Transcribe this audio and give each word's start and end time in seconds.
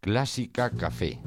Clásica 0.00 0.70
Café. 0.70 1.20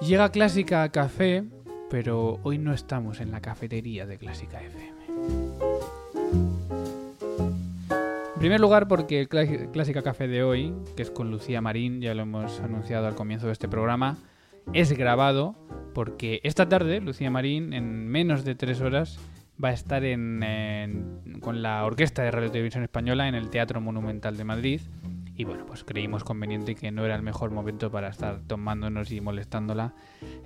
Llega 0.00 0.30
Clásica 0.30 0.88
Café, 0.90 1.44
pero 1.90 2.38
hoy 2.42 2.58
no 2.58 2.72
estamos 2.72 3.20
en 3.20 3.30
la 3.32 3.40
cafetería 3.40 4.06
de 4.06 4.18
Clásica 4.18 4.60
FM. 4.62 4.96
En 8.34 8.38
primer 8.40 8.60
lugar, 8.60 8.86
porque 8.86 9.20
el 9.20 9.28
Clá- 9.28 9.70
Clásica 9.72 10.02
Café 10.02 10.28
de 10.28 10.42
hoy, 10.44 10.72
que 10.96 11.02
es 11.02 11.10
con 11.10 11.30
Lucía 11.30 11.60
Marín, 11.60 12.00
ya 12.00 12.14
lo 12.14 12.22
hemos 12.22 12.60
anunciado 12.60 13.06
al 13.06 13.14
comienzo 13.14 13.46
de 13.46 13.52
este 13.54 13.68
programa, 13.68 14.18
es 14.72 14.92
grabado 14.92 15.54
porque 15.96 16.40
esta 16.44 16.68
tarde 16.68 17.00
Lucía 17.00 17.30
Marín, 17.30 17.72
en 17.72 18.06
menos 18.06 18.44
de 18.44 18.54
tres 18.54 18.82
horas, 18.82 19.18
va 19.62 19.70
a 19.70 19.72
estar 19.72 20.04
en- 20.04 20.42
en- 20.42 21.40
con 21.40 21.62
la 21.62 21.82
Orquesta 21.86 22.22
de 22.22 22.30
Radio 22.30 22.50
Televisión 22.50 22.82
Española 22.84 23.28
en 23.28 23.34
el 23.34 23.48
Teatro 23.48 23.80
Monumental 23.80 24.36
de 24.36 24.44
Madrid. 24.44 24.80
Y 25.38 25.44
bueno, 25.44 25.64
pues 25.64 25.84
creímos 25.84 26.22
conveniente 26.22 26.74
que 26.74 26.90
no 26.92 27.02
era 27.06 27.14
el 27.16 27.22
mejor 27.22 27.50
momento 27.50 27.90
para 27.90 28.08
estar 28.08 28.40
tomándonos 28.46 29.10
y 29.10 29.22
molestándola. 29.22 29.94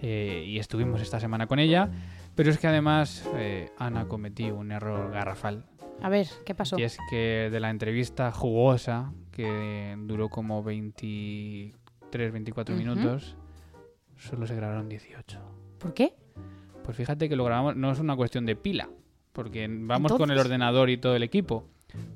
eh, 0.03 0.45
y 0.47 0.59
estuvimos 0.61 1.01
esta 1.03 1.19
semana 1.19 1.49
con 1.49 1.59
ella. 1.59 1.91
Pero 2.37 2.51
es 2.51 2.59
que 2.59 2.69
además 2.69 3.29
eh, 3.35 3.71
Ana 3.77 4.07
cometió 4.07 4.55
un 4.57 4.71
error 4.71 5.11
garrafal. 5.11 5.65
A 6.01 6.09
ver, 6.09 6.29
¿qué 6.47 6.55
pasó? 6.55 6.79
Y 6.79 6.85
es 6.85 6.97
que 7.11 7.49
de 7.51 7.59
la 7.61 7.71
entrevista 7.71 8.31
jugosa, 8.31 9.13
que 9.33 9.97
duró 9.99 10.29
como 10.29 10.63
23, 10.63 12.33
24 12.33 12.75
Ujú. 12.75 12.83
minutos, 12.85 13.37
solo 14.21 14.47
se 14.47 14.55
grabaron 14.55 14.89
18. 14.89 15.39
¿Por 15.79 15.95
qué? 15.95 16.15
Pues 16.85 16.97
fíjate 16.97 17.29
que 17.29 17.37
lo 17.37 17.45
grabamos, 17.45 17.77
no 17.77 17.91
es 17.91 17.99
una 17.99 18.17
cuestión 18.17 18.47
de 18.47 18.57
pila, 18.57 18.89
porque 19.33 19.67
vamos 19.71 20.13
con 20.13 20.31
el 20.31 20.39
ordenador 20.39 20.91
y 20.91 20.99
todo 20.99 21.17
el 21.17 21.23
equipo. 21.23 21.67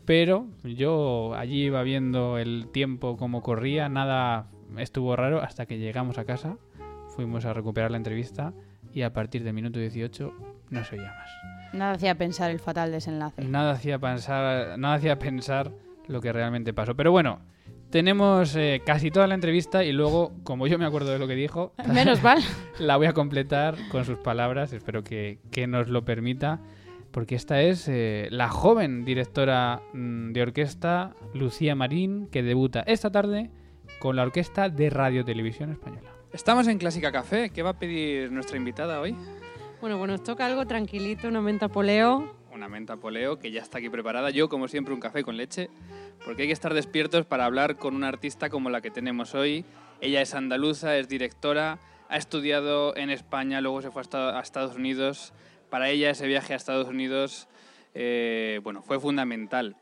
Pero 0.04 0.46
yo 0.62 1.34
allí 1.34 1.64
iba 1.64 1.82
viendo 1.82 2.38
el 2.38 2.68
tiempo 2.72 3.16
como 3.16 3.42
corría, 3.42 3.88
nada 3.88 4.48
estuvo 4.78 5.16
raro 5.16 5.42
hasta 5.42 5.66
que 5.66 5.78
llegamos 5.78 6.18
a 6.18 6.24
casa, 6.24 6.58
fuimos 7.08 7.44
a 7.44 7.52
recuperar 7.52 7.90
la 7.90 7.96
entrevista 7.96 8.52
y 8.92 9.02
a 9.02 9.12
partir 9.12 9.42
del 9.42 9.54
minuto 9.54 9.80
18 9.80 10.32
no 10.70 10.84
se 10.84 10.96
oía 10.96 11.12
más. 11.12 11.74
Nada 11.74 11.92
hacía 11.92 12.14
pensar 12.14 12.50
el 12.50 12.60
fatal 12.60 12.92
desenlace. 12.92 13.44
Nada 13.44 13.72
hacía 13.72 13.98
pensar, 13.98 14.78
nada 14.78 14.94
hacía 14.94 15.18
pensar 15.18 15.72
lo 16.06 16.20
que 16.20 16.32
realmente 16.32 16.72
pasó. 16.72 16.94
Pero 16.94 17.10
bueno, 17.10 17.40
tenemos 17.94 18.56
eh, 18.56 18.82
casi 18.84 19.12
toda 19.12 19.28
la 19.28 19.36
entrevista 19.36 19.84
y 19.84 19.92
luego, 19.92 20.32
como 20.42 20.66
yo 20.66 20.80
me 20.80 20.84
acuerdo 20.84 21.12
de 21.12 21.20
lo 21.20 21.28
que 21.28 21.36
dijo, 21.36 21.74
Menos 21.86 22.20
mal. 22.24 22.40
la 22.80 22.96
voy 22.96 23.06
a 23.06 23.12
completar 23.12 23.76
con 23.88 24.04
sus 24.04 24.18
palabras, 24.18 24.72
espero 24.72 25.04
que, 25.04 25.38
que 25.52 25.68
nos 25.68 25.88
lo 25.88 26.04
permita, 26.04 26.58
porque 27.12 27.36
esta 27.36 27.62
es 27.62 27.86
eh, 27.86 28.26
la 28.32 28.48
joven 28.48 29.04
directora 29.04 29.80
mm, 29.92 30.32
de 30.32 30.42
orquesta, 30.42 31.14
Lucía 31.34 31.76
Marín, 31.76 32.26
que 32.32 32.42
debuta 32.42 32.80
esta 32.80 33.12
tarde 33.12 33.52
con 34.00 34.16
la 34.16 34.22
orquesta 34.22 34.68
de 34.68 34.90
Radio 34.90 35.24
Televisión 35.24 35.70
Española. 35.70 36.10
Estamos 36.32 36.66
en 36.66 36.78
Clásica 36.78 37.12
Café. 37.12 37.50
¿Qué 37.50 37.62
va 37.62 37.70
a 37.70 37.78
pedir 37.78 38.32
nuestra 38.32 38.56
invitada 38.56 39.00
hoy? 39.00 39.14
Bueno, 39.80 39.98
pues 39.98 40.10
nos 40.10 40.24
toca 40.24 40.46
algo 40.46 40.66
tranquilito, 40.66 41.28
una 41.28 41.40
menta 41.40 41.68
poleo. 41.68 42.34
Una 42.54 42.68
menta 42.68 42.96
poleo 42.96 43.38
que 43.40 43.50
ya 43.50 43.60
está 43.62 43.78
aquí 43.78 43.90
preparada. 43.90 44.30
Yo, 44.30 44.48
como 44.48 44.68
siempre, 44.68 44.94
un 44.94 45.00
café 45.00 45.24
con 45.24 45.36
leche, 45.36 45.70
porque 46.24 46.42
hay 46.42 46.48
que 46.48 46.52
estar 46.54 46.72
despiertos 46.72 47.26
para 47.26 47.46
hablar 47.46 47.76
con 47.76 47.96
una 47.96 48.06
artista 48.06 48.48
como 48.48 48.70
la 48.70 48.80
que 48.80 48.92
tenemos 48.92 49.34
hoy. 49.34 49.64
Ella 50.00 50.22
es 50.22 50.34
andaluza, 50.34 50.96
es 50.96 51.08
directora, 51.08 51.80
ha 52.08 52.16
estudiado 52.16 52.96
en 52.96 53.10
España, 53.10 53.60
luego 53.60 53.82
se 53.82 53.90
fue 53.90 54.00
a 54.00 54.04
Esta- 54.04 54.38
a 54.38 54.40
Estados 54.40 54.76
Unidos. 54.76 55.32
Para 55.68 55.88
ella 55.90 56.10
ese 56.10 56.28
viaje 56.28 56.52
a 56.52 56.56
Estados 56.56 56.86
Unidos, 56.86 57.48
eh, 57.92 58.60
bueno, 58.62 58.82
fue 58.82 59.00
fundamental. 59.00 59.74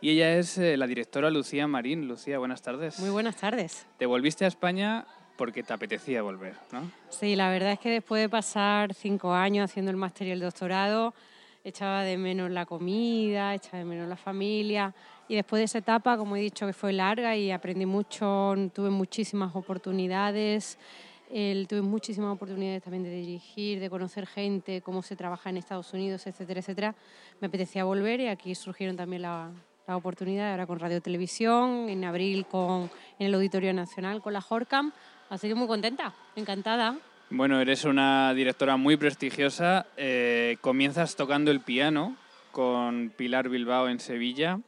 Y 0.00 0.10
ella 0.10 0.38
es 0.38 0.56
eh, 0.56 0.78
la 0.78 0.86
directora 0.86 1.30
Lucía 1.30 1.66
Marín. 1.66 2.08
Lucía, 2.08 2.38
buenas 2.38 2.62
tardes. 2.62 2.98
Muy 3.00 3.10
buenas 3.10 3.36
tardes. 3.36 3.86
Te 3.98 4.06
volviste 4.06 4.46
a 4.46 4.48
España 4.48 5.04
porque 5.36 5.62
te 5.62 5.74
apetecía 5.74 6.22
volver, 6.22 6.54
¿no? 6.72 6.90
Sí, 7.10 7.36
la 7.36 7.50
verdad 7.50 7.72
es 7.72 7.80
que 7.80 7.90
después 7.90 8.22
de 8.22 8.30
pasar 8.30 8.94
cinco 8.94 9.34
años 9.34 9.70
haciendo 9.70 9.90
el 9.90 9.98
máster 9.98 10.26
y 10.28 10.30
el 10.30 10.40
doctorado, 10.40 11.12
echaba 11.64 12.02
de 12.02 12.16
menos 12.16 12.50
la 12.50 12.66
comida, 12.66 13.54
echaba 13.54 13.78
de 13.78 13.84
menos 13.84 14.08
la 14.08 14.16
familia. 14.16 14.94
Y 15.26 15.34
después 15.34 15.58
de 15.60 15.64
esa 15.64 15.78
etapa, 15.78 16.16
como 16.16 16.36
he 16.36 16.40
dicho, 16.40 16.66
que 16.66 16.72
fue 16.72 16.92
larga 16.92 17.34
y 17.34 17.50
aprendí 17.50 17.86
mucho, 17.86 18.54
tuve 18.72 18.90
muchísimas 18.90 19.56
oportunidades. 19.56 20.78
Tuve 21.28 21.82
muchísimas 21.82 22.32
oportunidades 22.32 22.82
también 22.82 23.02
de 23.02 23.10
dirigir, 23.10 23.80
de 23.80 23.90
conocer 23.90 24.24
gente, 24.24 24.82
cómo 24.82 25.02
se 25.02 25.16
trabaja 25.16 25.50
en 25.50 25.56
Estados 25.56 25.92
Unidos, 25.92 26.26
etcétera, 26.28 26.60
etcétera. 26.60 26.94
Me 27.40 27.48
apetecía 27.48 27.82
volver 27.82 28.20
y 28.20 28.28
aquí 28.28 28.54
surgieron 28.54 28.96
también 28.96 29.22
la, 29.22 29.50
la 29.88 29.96
oportunidad, 29.96 30.52
ahora 30.52 30.66
con 30.66 30.78
Radio 30.78 31.00
Televisión, 31.00 31.88
en 31.88 32.04
abril 32.04 32.46
con, 32.46 32.90
en 33.18 33.26
el 33.26 33.34
Auditorio 33.34 33.72
Nacional 33.72 34.22
con 34.22 34.32
la 34.32 34.44
Horcam. 34.48 34.92
Así 35.28 35.48
que 35.48 35.56
muy 35.56 35.66
contenta, 35.66 36.14
encantada. 36.36 36.98
Bueno, 37.30 37.60
eres 37.60 37.84
una 37.84 38.34
directora 38.34 38.76
muy 38.76 38.96
prestigiosa. 38.96 39.86
eh, 39.96 40.56
comienzas 40.60 41.16
tocando 41.16 41.50
el 41.50 41.60
piano 41.60 42.16
con 42.52 43.12
Pilar 43.16 43.48
Bilbao 43.48 43.88
en 43.88 43.98
Sevilla. 43.98 44.60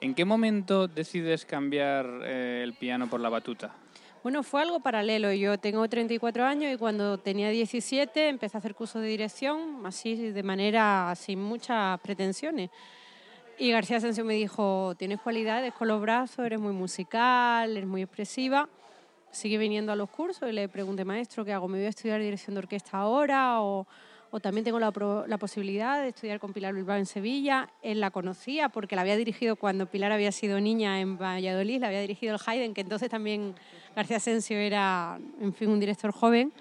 ¿En 0.00 0.14
qué 0.14 0.24
momento 0.24 0.88
decides 0.88 1.44
cambiar 1.44 2.06
eh, 2.24 2.62
el 2.64 2.74
piano 2.74 3.08
por 3.08 3.20
la 3.20 3.28
batuta? 3.28 3.74
Bueno, 4.22 4.42
fue 4.42 4.60
algo 4.60 4.80
paralelo. 4.80 5.32
Yo 5.32 5.56
tengo 5.58 5.88
34 5.88 6.44
años 6.44 6.74
y 6.74 6.76
cuando 6.76 7.18
tenía 7.18 7.48
17 7.48 8.28
empecé 8.28 8.56
a 8.56 8.58
hacer 8.58 8.74
cursos 8.74 9.00
de 9.00 9.08
dirección, 9.08 9.86
así 9.86 10.16
de 10.16 10.42
manera 10.42 11.14
sin 11.16 11.40
muchas 11.40 11.98
pretensiones. 12.00 12.70
Y 13.56 13.70
García 13.70 13.98
Asensio 13.98 14.24
me 14.24 14.34
dijo, 14.34 14.94
tienes 14.98 15.20
cualidades 15.20 15.72
con 15.74 15.88
los 15.88 16.00
brazos, 16.00 16.44
eres 16.44 16.58
muy 16.58 16.72
musical, 16.72 17.76
eres 17.76 17.88
muy 17.88 18.02
expresiva. 18.02 18.68
Sigue 19.30 19.58
viniendo 19.58 19.92
a 19.92 19.96
los 19.96 20.10
cursos 20.10 20.48
y 20.48 20.52
le 20.52 20.68
pregunté, 20.68 21.04
maestro, 21.04 21.44
¿qué 21.44 21.52
hago? 21.52 21.68
¿Me 21.68 21.78
voy 21.78 21.86
a 21.86 21.90
estudiar 21.90 22.20
dirección 22.20 22.54
de 22.54 22.58
orquesta 22.58 22.98
ahora? 22.98 23.62
O, 23.62 23.86
o 24.32 24.40
también 24.40 24.64
tengo 24.64 24.80
la, 24.80 24.92
la 25.28 25.38
posibilidad 25.38 26.02
de 26.02 26.08
estudiar 26.08 26.40
con 26.40 26.52
Pilar 26.52 26.74
Bilbao 26.74 26.96
en 26.96 27.06
Sevilla. 27.06 27.68
Él 27.80 28.00
la 28.00 28.10
conocía 28.10 28.68
porque 28.68 28.96
la 28.96 29.02
había 29.02 29.16
dirigido 29.16 29.54
cuando 29.54 29.86
Pilar 29.86 30.10
había 30.10 30.32
sido 30.32 30.60
niña 30.60 31.00
en 31.00 31.16
Valladolid, 31.16 31.80
la 31.80 31.86
había 31.86 32.00
dirigido 32.00 32.34
el 32.34 32.40
Haydn, 32.44 32.74
que 32.74 32.80
entonces 32.80 33.08
también 33.08 33.54
García 33.94 34.16
Asensio 34.16 34.56
era, 34.58 35.20
en 35.40 35.54
fin, 35.54 35.70
un 35.70 35.78
director 35.78 36.10
joven. 36.10 36.52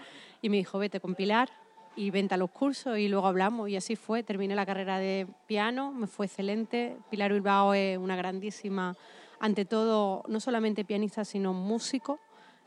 Y 0.42 0.50
me 0.50 0.58
dijo, 0.58 0.78
vete 0.78 1.00
con 1.00 1.16
Pilar 1.16 1.50
y 1.96 2.12
vente 2.12 2.36
a 2.36 2.38
los 2.38 2.52
cursos 2.52 3.00
y 3.00 3.08
luego 3.08 3.26
hablamos. 3.26 3.68
Y 3.68 3.76
así 3.78 3.96
fue, 3.96 4.22
terminé 4.22 4.54
la 4.54 4.66
carrera 4.68 5.00
de 5.00 5.28
piano, 5.48 5.92
me 5.92 6.06
fue 6.06 6.28
excelente. 6.28 6.98
Pilar 7.10 7.34
Bilbao 7.34 7.74
es 7.74 7.98
una 7.98 8.16
grandísima, 8.16 8.96
ante 9.40 9.66
todo, 9.66 10.24
no 10.28 10.40
solamente 10.40 10.86
pianista, 10.86 11.26
sino 11.26 11.54
músico, 11.54 12.20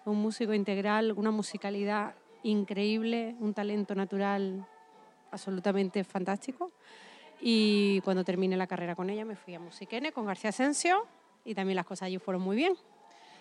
un 0.05 0.19
músico 0.19 0.55
integral, 0.55 1.13
una 1.13 1.31
musicalidad 1.31 2.15
increíble, 2.43 3.37
un 3.41 3.55
talento 3.55 3.95
natural 3.95 4.67
absolutamente 5.31 6.05
fantástico. 6.05 6.73
Y 7.41 8.01
cuando 8.03 8.25
terminé 8.25 8.57
la 8.57 8.67
carrera 8.67 8.95
con 8.95 9.11
ella 9.11 9.25
me 9.25 9.37
fui 9.37 9.55
a 9.55 9.61
Musiquene 9.61 10.13
con 10.13 10.27
García 10.27 10.51
Asensio 10.51 11.07
y 11.45 11.55
también 11.55 11.77
las 11.77 11.87
cosas 11.87 12.07
allí 12.07 12.19
fueron 12.19 12.43
muy 12.43 12.57
bien. 12.57 12.75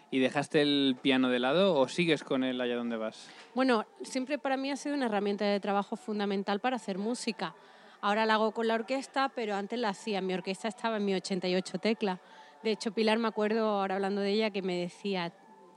¿Y 0.10 0.20
dejaste 0.20 0.62
el 0.62 0.98
piano 1.02 1.30
de 1.30 1.40
lado 1.40 1.76
o 1.76 1.88
sigues 1.88 2.24
con 2.24 2.44
él 2.44 2.60
allá 2.60 2.76
donde 2.76 2.98
vas? 2.98 3.30
Bueno, 3.56 3.86
siempre 4.02 4.38
para 4.38 4.58
mí 4.58 4.70
ha 4.70 4.76
sido 4.76 4.96
una 4.96 5.06
herramienta 5.06 5.46
de 5.46 5.60
trabajo 5.60 5.96
fundamental 5.96 6.60
para 6.60 6.76
hacer 6.76 6.98
música. 6.98 7.56
Ahora 8.02 8.26
la 8.26 8.34
hago 8.34 8.52
con 8.52 8.68
la 8.68 8.74
orquesta, 8.74 9.32
pero 9.34 9.56
antes 9.56 9.80
la 9.80 9.90
hacía. 9.90 10.20
Mi 10.22 10.34
orquesta 10.34 10.68
estaba 10.68 10.98
en 10.98 11.06
mi 11.06 11.14
88 11.14 11.78
teclas. 11.78 12.20
De 12.64 12.72
hecho, 12.72 12.92
Pilar, 12.92 13.20
me 13.20 13.28
acuerdo 13.28 13.68
ahora 13.68 13.96
hablando 13.96 14.22
de 14.22 14.32
ella, 14.32 14.50
que 14.50 14.62
me 14.62 14.76
decía, 14.76 15.32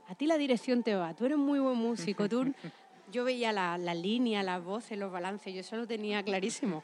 a 0.07 0.15
ti 0.15 0.27
la 0.27 0.37
dirección 0.37 0.83
te 0.83 0.95
va, 0.95 1.13
tú 1.15 1.25
eres 1.25 1.37
muy 1.37 1.59
buen 1.59 1.77
músico. 1.77 2.29
Tú... 2.29 2.53
Yo 3.11 3.23
veía 3.23 3.53
la, 3.53 3.77
la 3.77 3.93
línea, 3.93 4.41
las 4.41 4.63
voces, 4.63 4.97
los 4.97 5.11
balances, 5.11 5.53
yo 5.53 5.59
eso 5.59 5.77
lo 5.77 5.85
tenía 5.85 6.23
clarísimo. 6.23 6.83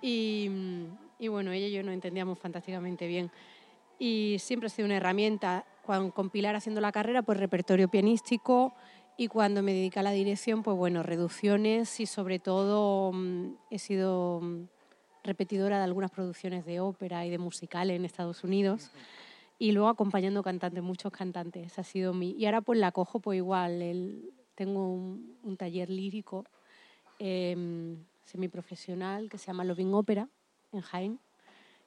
Y, 0.00 0.48
y 1.18 1.26
bueno, 1.26 1.50
ella 1.50 1.66
y 1.66 1.72
yo 1.72 1.82
nos 1.82 1.94
entendíamos 1.94 2.38
fantásticamente 2.38 3.08
bien. 3.08 3.32
Y 3.98 4.36
siempre 4.38 4.68
ha 4.68 4.70
sido 4.70 4.86
una 4.86 4.96
herramienta. 4.96 5.66
Cuando, 5.84 6.14
con 6.14 6.30
Pilar 6.30 6.54
haciendo 6.54 6.80
la 6.80 6.92
carrera, 6.92 7.22
pues 7.22 7.38
repertorio 7.38 7.88
pianístico, 7.88 8.72
y 9.16 9.26
cuando 9.26 9.64
me 9.64 9.72
dediqué 9.72 9.98
a 9.98 10.04
la 10.04 10.12
dirección, 10.12 10.62
pues 10.62 10.76
bueno, 10.76 11.02
reducciones 11.02 11.98
y 11.98 12.06
sobre 12.06 12.38
todo 12.38 13.10
mm, 13.12 13.56
he 13.68 13.80
sido 13.80 14.40
mm, 14.40 14.68
repetidora 15.24 15.78
de 15.78 15.84
algunas 15.84 16.12
producciones 16.12 16.64
de 16.64 16.78
ópera 16.78 17.26
y 17.26 17.30
de 17.30 17.38
musicales 17.38 17.96
en 17.96 18.04
Estados 18.04 18.44
Unidos 18.44 18.92
y 19.58 19.72
luego 19.72 19.88
acompañando 19.88 20.42
cantantes, 20.42 20.82
muchos 20.82 21.10
cantantes. 21.12 21.78
Ha 21.78 21.82
sido 21.84 22.14
mi... 22.14 22.30
Y 22.32 22.46
ahora 22.46 22.60
pues 22.60 22.78
la 22.78 22.92
cojo 22.92 23.20
pues 23.20 23.36
igual, 23.36 23.82
el- 23.82 24.32
tengo 24.54 24.92
un, 24.92 25.36
un 25.42 25.56
taller 25.56 25.88
lírico 25.90 26.44
eh, 27.18 27.96
semiprofesional 28.24 29.28
que 29.28 29.38
se 29.38 29.46
llama 29.46 29.64
Loving 29.64 29.94
Ópera 29.94 30.28
en 30.72 30.80
Jaén 30.80 31.20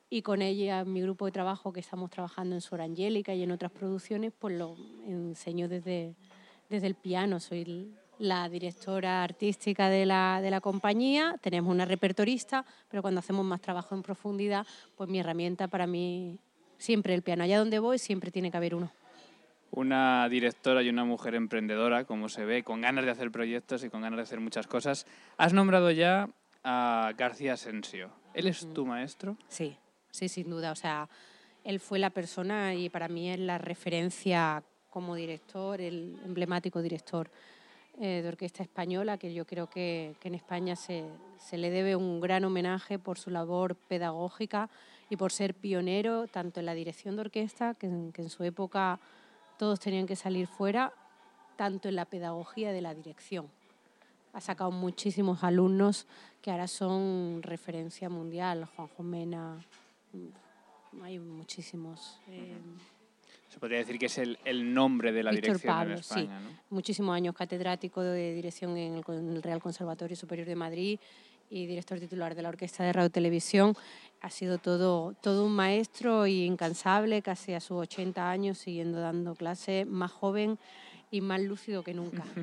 y 0.09 0.21
con 0.23 0.41
ella, 0.41 0.83
mi 0.83 1.01
grupo 1.01 1.25
de 1.25 1.31
trabajo 1.31 1.71
que 1.71 1.79
estamos 1.79 2.09
trabajando 2.09 2.55
en 2.55 2.61
Sor 2.61 2.81
Angélica 2.81 3.33
y 3.33 3.43
en 3.43 3.51
otras 3.51 3.71
producciones, 3.71 4.33
pues 4.37 4.57
lo 4.57 4.75
enseño 5.05 5.69
desde, 5.69 6.15
desde 6.69 6.87
el 6.87 6.95
piano. 6.95 7.39
Soy 7.39 7.61
l- 7.61 7.87
la 8.19 8.49
directora 8.49 9.23
artística 9.23 9.87
de 9.89 10.05
la, 10.05 10.41
de 10.41 10.51
la 10.51 10.59
compañía, 10.59 11.37
tenemos 11.41 11.71
una 11.73 11.85
repertorista, 11.85 12.65
pero 12.89 13.01
cuando 13.01 13.19
hacemos 13.19 13.45
más 13.45 13.61
trabajo 13.61 13.95
en 13.95 14.01
profundidad, 14.01 14.67
pues 14.97 15.09
mi 15.09 15.19
herramienta 15.19 15.67
para 15.69 15.87
mí 15.87 16.37
siempre 16.81 17.13
el 17.13 17.21
piano. 17.21 17.43
Allá 17.43 17.59
donde 17.59 17.79
voy 17.79 17.99
siempre 17.99 18.31
tiene 18.31 18.51
que 18.51 18.57
haber 18.57 18.75
uno. 18.75 18.91
Una 19.69 20.27
directora 20.27 20.81
y 20.81 20.89
una 20.89 21.05
mujer 21.05 21.35
emprendedora, 21.35 22.03
como 22.03 22.27
se 22.27 22.43
ve, 22.43 22.63
con 22.63 22.81
ganas 22.81 23.05
de 23.05 23.11
hacer 23.11 23.31
proyectos 23.31 23.83
y 23.83 23.89
con 23.89 24.01
ganas 24.01 24.17
de 24.17 24.23
hacer 24.23 24.39
muchas 24.41 24.67
cosas. 24.67 25.05
Has 25.37 25.53
nombrado 25.53 25.91
ya 25.91 26.27
a 26.63 27.13
García 27.17 27.53
Asensio. 27.53 28.11
¿Él 28.33 28.47
es 28.47 28.67
tu 28.73 28.85
maestro? 28.85 29.37
Sí, 29.47 29.77
sí, 30.09 30.27
sin 30.27 30.49
duda. 30.49 30.71
O 30.71 30.75
sea, 30.75 31.07
él 31.63 31.79
fue 31.79 31.99
la 31.99 32.09
persona 32.09 32.73
y 32.73 32.89
para 32.89 33.07
mí 33.07 33.29
es 33.29 33.39
la 33.39 33.57
referencia 33.57 34.63
como 34.89 35.15
director, 35.15 35.79
el 35.79 36.19
emblemático 36.25 36.81
director 36.81 37.31
eh, 37.99 38.21
de 38.21 38.27
orquesta 38.27 38.63
española, 38.63 39.17
que 39.17 39.33
yo 39.33 39.45
creo 39.45 39.69
que, 39.69 40.15
que 40.19 40.27
en 40.27 40.35
España 40.35 40.75
se, 40.75 41.05
se, 41.37 41.57
le 41.57 41.69
debe 41.69 41.95
un 41.95 42.19
gran 42.19 42.43
homenaje 42.43 42.99
por 42.99 43.17
su 43.17 43.29
labor 43.29 43.75
pedagógica 43.75 44.69
y 45.11 45.17
por 45.17 45.33
ser 45.33 45.53
pionero 45.53 46.25
tanto 46.27 46.61
en 46.61 46.65
la 46.65 46.73
dirección 46.73 47.15
de 47.17 47.21
orquesta, 47.21 47.73
que 47.73 47.85
en, 47.85 48.13
que 48.13 48.21
en 48.21 48.29
su 48.29 48.45
época 48.45 48.97
todos 49.59 49.77
tenían 49.77 50.07
que 50.07 50.15
salir 50.15 50.47
fuera, 50.47 50.93
tanto 51.57 51.89
en 51.89 51.97
la 51.97 52.05
pedagogía 52.05 52.71
de 52.71 52.79
la 52.81 52.95
dirección. 52.95 53.49
Ha 54.31 54.39
sacado 54.39 54.71
muchísimos 54.71 55.43
alumnos 55.43 56.07
que 56.41 56.49
ahora 56.49 56.69
son 56.69 57.43
referencia 57.43 58.07
mundial, 58.09 58.63
Juanjo 58.73 59.03
Mena, 59.03 59.57
hay 61.03 61.19
muchísimos. 61.19 62.21
Eh, 62.29 62.55
Se 63.49 63.59
podría 63.59 63.79
decir 63.79 63.99
que 63.99 64.05
es 64.05 64.17
el, 64.17 64.39
el 64.45 64.73
nombre 64.73 65.11
de 65.11 65.23
la 65.23 65.31
Víctor 65.31 65.47
dirección 65.57 65.75
Pablo, 65.75 65.93
en 65.93 65.99
España, 65.99 66.39
sí. 66.39 66.45
¿no? 66.45 66.59
Muchísimos 66.69 67.13
años 67.13 67.35
catedrático 67.35 68.01
de 68.01 68.33
dirección 68.33 68.77
en 68.77 68.93
el, 68.93 69.03
en 69.09 69.35
el 69.35 69.43
Real 69.43 69.61
Conservatorio 69.61 70.15
Superior 70.15 70.47
de 70.47 70.55
Madrid 70.55 70.99
y 71.51 71.67
director 71.67 71.99
titular 71.99 72.33
de 72.33 72.41
la 72.41 72.49
Orquesta 72.49 72.83
de 72.83 72.93
Radio 72.93 73.09
Televisión. 73.11 73.75
Ha 74.21 74.29
sido 74.31 74.57
todo, 74.57 75.13
todo 75.21 75.45
un 75.45 75.51
maestro 75.53 76.25
y 76.25 76.45
incansable, 76.45 77.21
casi 77.21 77.53
a 77.53 77.59
sus 77.59 77.77
80 77.77 78.31
años, 78.31 78.57
siguiendo 78.57 78.99
dando 79.01 79.35
clases, 79.35 79.85
más 79.85 80.11
joven 80.11 80.57
y 81.11 81.21
más 81.21 81.41
lúcido 81.41 81.83
que 81.83 81.93
nunca. 81.93 82.23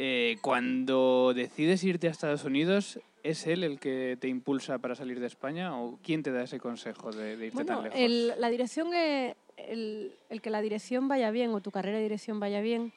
Eh, 0.00 0.36
cuando 0.42 1.32
decides 1.34 1.82
irte 1.82 2.08
a 2.08 2.10
Estados 2.10 2.44
Unidos, 2.44 3.00
¿es 3.22 3.46
él 3.46 3.64
el 3.64 3.80
que 3.80 4.16
te 4.20 4.28
impulsa 4.28 4.78
para 4.78 4.94
salir 4.94 5.18
de 5.18 5.26
España 5.26 5.76
o 5.80 5.98
quién 6.04 6.22
te 6.22 6.30
da 6.30 6.44
ese 6.44 6.60
consejo 6.60 7.10
de, 7.10 7.36
de 7.36 7.46
irte 7.46 7.64
tan 7.64 7.76
Bueno, 7.78 7.82
lejos? 7.84 7.98
el- 7.98 8.34
la 8.38 8.48
dirección 8.50 8.94
es- 8.94 9.34
el, 9.56 10.12
el 10.28 10.40
que 10.42 10.50
la 10.50 10.60
dirección 10.60 11.08
vaya 11.08 11.30
bien 11.32 11.50
o 11.52 11.60
tu 11.60 11.70
carrera 11.72 11.96
de 11.96 12.02
dirección 12.04 12.38
vaya 12.38 12.60
bien 12.60 12.92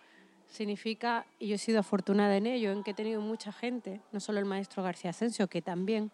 significa, 0.51 1.25
y 1.39 1.47
yo 1.47 1.55
he 1.55 1.57
sido 1.57 1.79
afortunada 1.79 2.35
en 2.35 2.45
ello, 2.45 2.71
en 2.71 2.83
que 2.83 2.91
he 2.91 2.93
tenido 2.93 3.21
mucha 3.21 3.51
gente, 3.51 4.01
no 4.11 4.19
solo 4.19 4.37
el 4.39 4.45
maestro 4.45 4.83
García 4.83 5.09
Asensio, 5.11 5.47
que 5.47 5.61
también, 5.61 6.11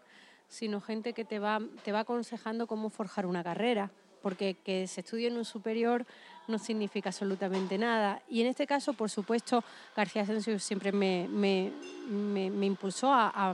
sino 0.47 0.79
gente 0.79 1.13
que 1.13 1.25
te 1.25 1.39
va, 1.39 1.59
te 1.83 1.91
va 1.91 2.01
aconsejando 2.01 2.67
cómo 2.67 2.89
forjar 2.89 3.25
una 3.25 3.43
carrera, 3.43 3.91
porque 4.21 4.55
que 4.63 4.87
se 4.87 5.01
estudie 5.01 5.27
en 5.27 5.37
un 5.37 5.45
superior 5.45 6.05
no 6.47 6.59
significa 6.59 7.09
absolutamente 7.09 7.77
nada. 7.77 8.21
Y 8.29 8.41
en 8.41 8.47
este 8.47 8.67
caso, 8.67 8.93
por 8.93 9.09
supuesto, 9.09 9.63
García 9.95 10.21
Asensio 10.21 10.57
siempre 10.59 10.91
me, 10.91 11.27
me, 11.29 11.71
me- 12.09 12.65
impulsó 12.65 13.11
a, 13.11 13.53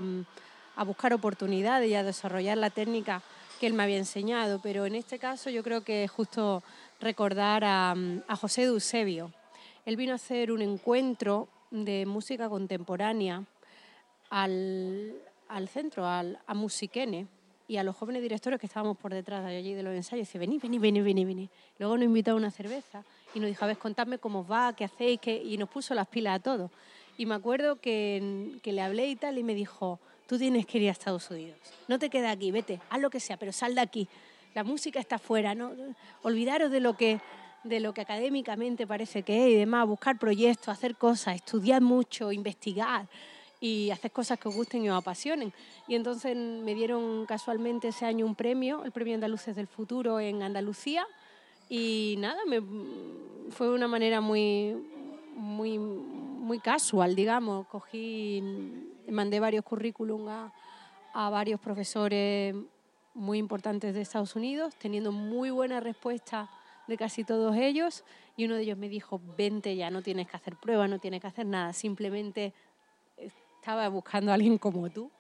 a- 0.76 0.84
buscar 0.84 1.14
oportunidades 1.14 1.90
y 1.90 1.96
a 1.96 2.04
desarrollar 2.04 2.58
la 2.58 2.70
técnica 2.70 3.22
que 3.60 3.68
él 3.68 3.74
me 3.74 3.84
había 3.84 3.98
enseñado, 3.98 4.60
pero 4.62 4.86
en 4.86 4.96
este 4.96 5.18
caso 5.18 5.50
yo 5.50 5.64
creo 5.64 5.82
que 5.84 6.04
es 6.04 6.12
justo 6.12 6.62
recordar 7.00 7.64
a, 7.64 7.96
a 8.28 8.36
José 8.36 8.64
Eusebio. 8.64 9.32
Él 9.86 9.98
vino 9.98 10.14
a 10.14 10.16
hacer 10.16 10.52
un 10.52 10.62
encuentro 10.62 11.50
de 11.72 12.06
música 12.06 12.48
contemporánea 12.50 13.44
al, 14.30 15.14
al 15.48 15.68
centro, 15.68 16.08
al, 16.08 16.40
a 16.48 16.54
Musiquene, 16.54 17.28
y 17.68 17.78
a 17.78 17.84
los 17.84 17.96
jóvenes 17.96 18.22
directores 18.22 18.60
que 18.60 18.66
estábamos 18.66 18.98
por 18.98 19.14
detrás 19.14 19.46
de 19.46 19.56
allí 19.56 19.74
de 19.74 19.84
los 19.84 19.94
ensayos, 19.94 20.28
dice, 20.28 20.38
vení, 20.38 20.60
vení, 20.60 20.80
vení, 20.80 21.02
vení, 21.02 21.26
vení. 21.26 21.50
Luego 21.80 21.98
nos 21.98 22.06
invitó 22.06 22.32
a 22.32 22.36
una 22.36 22.52
cerveza 22.52 23.04
y 23.34 23.40
nos 23.40 23.48
dijo, 23.48 23.64
a 23.64 23.68
ver, 23.68 23.78
contadme 23.78 24.18
cómo 24.18 24.42
os 24.42 24.52
va, 24.52 24.76
qué 24.76 24.86
hacéis, 24.86 25.20
qué... 25.20 25.42
y 25.42 25.58
nos 25.58 25.70
puso 25.70 25.94
las 25.94 26.08
pilas 26.08 26.36
a 26.36 26.40
todos. 26.40 26.72
Y 27.18 27.26
me 27.26 27.36
acuerdo 27.36 27.78
que, 27.78 28.58
que 28.62 28.74
le 28.74 28.82
hablé 28.82 29.08
y 29.08 29.16
tal, 29.16 29.38
y 29.38 29.44
me 29.44 29.56
dijo, 29.56 30.00
tú 30.28 30.38
tienes 30.38 30.66
que 30.66 30.78
ir 30.80 30.90
a 30.90 30.92
Estados 30.92 31.30
Unidos, 31.32 31.58
no 31.88 32.00
te 32.00 32.10
quedes 32.10 32.30
aquí, 32.30 32.52
vete, 32.52 32.80
haz 32.90 33.00
lo 33.00 33.10
que 33.10 33.20
sea, 33.20 33.38
pero 33.38 33.52
sal 33.52 33.76
de 33.76 33.82
aquí. 33.82 34.08
La 34.54 34.64
música 34.64 35.00
está 35.00 35.16
afuera, 35.16 35.56
¿no? 35.56 35.72
olvidaros 36.22 36.70
de 36.70 36.80
lo 36.80 36.96
que 36.96 37.20
de 37.64 37.80
lo 37.80 37.94
que 37.94 38.02
académicamente 38.02 38.86
parece 38.86 39.24
que 39.24 39.46
es 39.46 39.52
y 39.54 39.56
demás, 39.56 39.88
buscar 39.88 40.18
proyectos, 40.20 40.70
hacer 40.70 40.96
cosas, 40.96 41.36
estudiar 41.36 41.82
mucho, 41.82 42.32
investigar 42.32 43.08
y 43.60 43.92
hacer 43.92 44.12
cosas 44.12 44.38
que 44.38 44.50
os 44.50 44.56
gusten 44.56 44.84
y 44.84 44.90
os 44.90 44.98
apasionen. 44.98 45.54
Y 45.88 45.96
entonces 45.96 46.36
me 46.36 46.76
dieron 46.76 47.26
casualmente 47.26 47.90
ese 47.90 48.06
año 48.06 48.26
un 48.26 48.36
premio, 48.36 48.84
el 48.84 48.92
Premio 48.92 49.16
Andaluces 49.16 49.56
del 49.56 49.68
Futuro 49.68 50.20
en 50.20 50.44
Andalucía. 50.44 51.06
Y 51.70 52.16
nada, 52.20 52.40
me, 52.46 52.62
fue 53.52 53.70
una 53.70 53.88
manera 53.88 54.20
muy, 54.20 54.76
muy, 55.36 55.78
muy 55.78 56.60
casual, 56.60 57.16
digamos. 57.16 57.66
Cogí, 57.68 58.44
mandé 59.10 59.40
varios 59.40 59.64
currículum 59.64 60.28
a, 60.28 60.54
a 61.14 61.30
varios 61.30 61.62
profesores 61.62 62.54
muy 63.14 63.38
importantes 63.38 63.94
de 63.94 64.02
Estados 64.02 64.36
Unidos, 64.36 64.76
teniendo 64.76 65.14
muy 65.14 65.52
buena 65.52 65.80
respuesta 65.80 66.50
de 66.88 66.98
casi 66.98 67.24
todos 67.24 67.56
ellos. 67.56 68.04
Y 68.36 68.46
uno 68.46 68.56
de 68.56 68.64
ellos 68.64 68.78
me 68.78 68.90
dijo, 68.90 69.22
vente 69.38 69.76
ya, 69.76 69.90
no 69.90 70.02
tienes 70.02 70.28
que 70.28 70.38
hacer 70.38 70.56
pruebas, 70.58 70.90
no 70.90 71.00
tienes 71.00 71.22
que 71.22 71.28
hacer 71.28 71.46
nada, 71.46 71.74
simplemente 71.74 72.54
estaba 73.18 73.88
buscando 73.90 74.32
a 74.32 74.36
alguien 74.36 74.58
como 74.58 74.90
tú. 74.90 75.12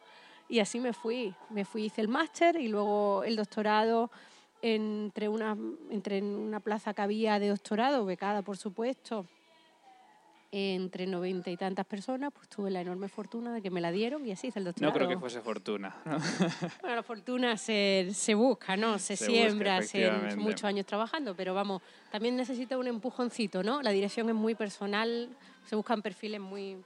Y 0.49 0.59
así 0.59 0.79
me 0.79 0.93
fui. 0.93 1.33
Me 1.49 1.65
fui, 1.65 1.85
hice 1.85 2.01
el 2.01 2.07
máster 2.07 2.57
y 2.57 2.67
luego 2.67 3.23
el 3.23 3.35
doctorado 3.35 4.11
entre 4.61 5.27
una, 5.27 5.57
entre 5.89 6.21
una 6.21 6.59
plaza 6.59 6.93
que 6.93 7.01
había 7.01 7.39
de 7.39 7.49
doctorado, 7.49 8.05
becada 8.05 8.41
por 8.41 8.57
supuesto, 8.57 9.25
entre 10.55 11.07
noventa 11.07 11.49
y 11.49 11.57
tantas 11.57 11.83
personas, 11.83 12.31
pues 12.31 12.47
tuve 12.47 12.69
la 12.69 12.81
enorme 12.81 13.07
fortuna 13.07 13.51
de 13.51 13.59
que 13.63 13.71
me 13.71 13.81
la 13.81 13.91
dieron 13.91 14.23
y 14.23 14.31
así 14.31 14.47
hice 14.47 14.59
el 14.59 14.65
doctorado. 14.65 14.91
No 14.91 14.95
creo 14.95 15.09
que 15.09 15.17
fuese 15.17 15.41
fortuna. 15.41 15.95
¿no? 16.05 16.17
Bueno, 16.81 16.95
la 16.95 17.01
fortuna 17.01 17.57
se, 17.57 18.09
se 18.13 18.35
busca, 18.35 18.77
¿no? 18.77 18.99
Se, 18.99 19.17
Se 19.17 19.25
siembra, 19.25 19.77
busca, 19.79 19.87
se, 19.87 20.35
muchos 20.37 20.65
años 20.65 20.85
trabajando, 20.85 21.35
pero 21.35 21.55
vamos, 21.55 21.81
también 22.11 22.35
necesita 22.35 22.77
un 22.77 22.85
empujoncito, 22.85 23.63
¿no? 23.63 23.81
La 23.81 23.89
dirección 23.89 24.29
es 24.29 24.35
muy 24.35 24.53
personal, 24.53 25.27
se 25.65 25.75
buscan 25.75 26.03
perfiles 26.03 26.39
muy, 26.39 26.77